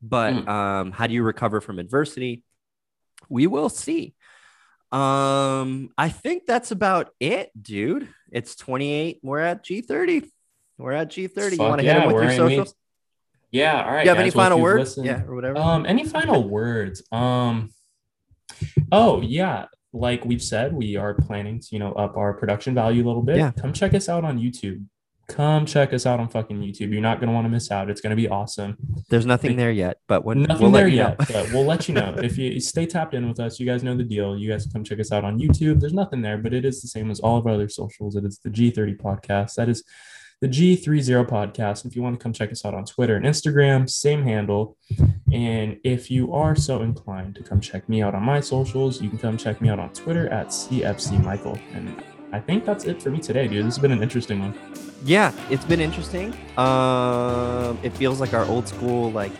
But 0.00 0.32
mm-hmm. 0.32 0.48
um, 0.48 0.92
how 0.92 1.06
do 1.06 1.14
you 1.14 1.22
recover 1.22 1.60
from 1.60 1.78
adversity? 1.78 2.42
We 3.28 3.46
will 3.46 3.68
see. 3.68 4.14
Um, 4.90 5.90
I 5.96 6.08
think 6.08 6.44
that's 6.46 6.70
about 6.70 7.10
it, 7.20 7.50
dude. 7.60 8.08
It's 8.30 8.56
28. 8.56 9.20
We're 9.22 9.38
at 9.38 9.64
G30. 9.64 10.28
We're 10.76 10.92
at 10.92 11.10
G30. 11.10 11.34
Fuck 11.34 11.52
you 11.52 11.58
want 11.58 11.80
to 11.80 11.86
yeah, 11.86 11.94
hit 11.94 12.02
it 12.02 12.14
with 12.14 12.24
your 12.24 12.32
socials? 12.32 12.74
Yeah. 13.50 13.84
All 13.84 13.92
right. 13.92 14.04
You 14.04 14.08
have 14.08 14.16
guys, 14.16 14.22
any 14.22 14.30
final 14.30 14.60
words? 14.60 14.98
Yeah, 15.00 15.22
or 15.26 15.34
whatever. 15.34 15.58
Um, 15.58 15.86
any 15.86 16.04
final 16.04 16.46
words? 16.48 17.02
Um, 17.12 17.70
oh 18.90 19.20
yeah, 19.20 19.66
like 19.92 20.24
we've 20.24 20.42
said, 20.42 20.72
we 20.72 20.96
are 20.96 21.14
planning 21.14 21.60
to, 21.60 21.68
you 21.70 21.78
know, 21.78 21.92
up 21.92 22.16
our 22.16 22.32
production 22.32 22.74
value 22.74 23.04
a 23.04 23.06
little 23.06 23.22
bit. 23.22 23.36
Yeah. 23.36 23.52
Come 23.52 23.72
check 23.72 23.94
us 23.94 24.08
out 24.08 24.24
on 24.24 24.38
YouTube. 24.38 24.84
Come 25.28 25.66
check 25.66 25.92
us 25.92 26.04
out 26.04 26.20
on 26.20 26.28
fucking 26.28 26.60
YouTube. 26.60 26.92
You're 26.92 27.00
not 27.00 27.20
gonna 27.20 27.32
want 27.32 27.44
to 27.44 27.48
miss 27.48 27.70
out. 27.70 27.88
It's 27.88 28.00
gonna 28.00 28.16
be 28.16 28.28
awesome. 28.28 28.76
There's 29.08 29.24
nothing 29.24 29.56
there 29.56 29.70
yet, 29.70 29.98
but 30.08 30.24
when 30.24 30.42
nothing 30.42 30.62
we'll 30.62 30.72
there 30.72 30.88
yet, 30.88 31.16
but 31.16 31.52
we'll 31.52 31.64
let 31.64 31.88
you 31.88 31.94
know. 31.94 32.14
if 32.18 32.36
you 32.36 32.60
stay 32.60 32.86
tapped 32.86 33.14
in 33.14 33.28
with 33.28 33.38
us, 33.38 33.60
you 33.60 33.66
guys 33.66 33.82
know 33.82 33.96
the 33.96 34.02
deal. 34.02 34.36
You 34.36 34.50
guys 34.50 34.66
come 34.66 34.82
check 34.84 35.00
us 35.00 35.12
out 35.12 35.24
on 35.24 35.38
YouTube. 35.38 35.80
There's 35.80 35.94
nothing 35.94 36.22
there, 36.22 36.38
but 36.38 36.52
it 36.52 36.64
is 36.64 36.82
the 36.82 36.88
same 36.88 37.10
as 37.10 37.20
all 37.20 37.38
of 37.38 37.46
our 37.46 37.52
other 37.54 37.68
socials. 37.68 38.16
It 38.16 38.24
is 38.24 38.38
the 38.38 38.50
G30 38.50 39.00
podcast. 39.00 39.54
That 39.54 39.68
is 39.68 39.84
the 40.42 40.48
G30 40.48 41.24
podcast. 41.28 41.86
If 41.86 41.94
you 41.94 42.02
want 42.02 42.18
to 42.18 42.22
come 42.22 42.32
check 42.32 42.50
us 42.50 42.64
out 42.64 42.74
on 42.74 42.84
Twitter 42.84 43.14
and 43.14 43.24
Instagram, 43.24 43.88
same 43.88 44.24
handle. 44.24 44.76
And 45.32 45.78
if 45.84 46.10
you 46.10 46.34
are 46.34 46.56
so 46.56 46.82
inclined 46.82 47.36
to 47.36 47.44
come 47.44 47.60
check 47.60 47.88
me 47.88 48.02
out 48.02 48.16
on 48.16 48.24
my 48.24 48.40
socials, 48.40 49.00
you 49.00 49.08
can 49.08 49.18
come 49.18 49.36
check 49.36 49.60
me 49.60 49.68
out 49.68 49.78
on 49.78 49.92
Twitter 49.92 50.28
at 50.30 50.48
CFC 50.48 51.22
Michael. 51.22 51.56
And 51.74 52.02
I 52.32 52.40
think 52.40 52.64
that's 52.64 52.84
it 52.86 53.00
for 53.00 53.10
me 53.10 53.20
today, 53.20 53.46
dude. 53.46 53.64
This 53.64 53.76
has 53.76 53.78
been 53.80 53.92
an 53.92 54.02
interesting 54.02 54.40
one. 54.40 54.54
Yeah, 55.04 55.32
it's 55.48 55.64
been 55.64 55.80
interesting. 55.80 56.34
Um, 56.58 57.78
it 57.84 57.90
feels 57.90 58.20
like 58.20 58.34
our 58.34 58.44
old 58.46 58.66
school 58.66 59.12
like 59.12 59.32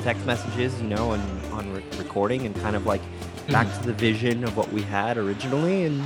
text 0.00 0.26
messages, 0.26 0.80
you 0.82 0.88
know, 0.88 1.12
and 1.12 1.52
on 1.52 1.72
re- 1.72 1.84
recording 1.98 2.46
and 2.46 2.54
kind 2.56 2.74
of 2.74 2.84
like 2.84 3.02
back 3.48 3.68
mm-hmm. 3.68 3.82
to 3.82 3.86
the 3.86 3.94
vision 3.94 4.42
of 4.42 4.56
what 4.56 4.72
we 4.72 4.82
had 4.82 5.18
originally 5.18 5.84
and 5.84 6.02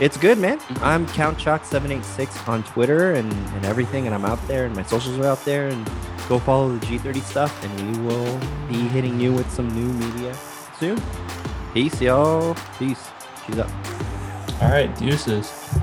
it's 0.00 0.16
good, 0.16 0.38
man. 0.38 0.60
I'm 0.80 1.06
Count 1.08 1.38
Chalk 1.38 1.64
786 1.64 2.48
on 2.48 2.62
Twitter 2.62 3.14
and, 3.14 3.32
and 3.32 3.66
everything, 3.66 4.06
and 4.06 4.14
I'm 4.14 4.24
out 4.24 4.38
there, 4.46 4.66
and 4.66 4.74
my 4.74 4.82
socials 4.84 5.18
are 5.18 5.26
out 5.26 5.44
there. 5.44 5.68
And 5.68 5.90
go 6.28 6.38
follow 6.38 6.76
the 6.76 6.86
G30 6.86 7.22
stuff, 7.22 7.64
and 7.64 7.96
we 7.96 8.02
will 8.04 8.38
be 8.68 8.76
hitting 8.88 9.18
you 9.18 9.32
with 9.32 9.50
some 9.50 9.68
new 9.74 9.92
media 9.92 10.36
soon. 10.78 11.00
Peace, 11.74 12.00
y'all. 12.00 12.56
Peace. 12.78 13.08
She's 13.46 13.58
up. 13.58 13.70
All 14.62 14.70
right, 14.70 14.94
deuces. 14.96 15.77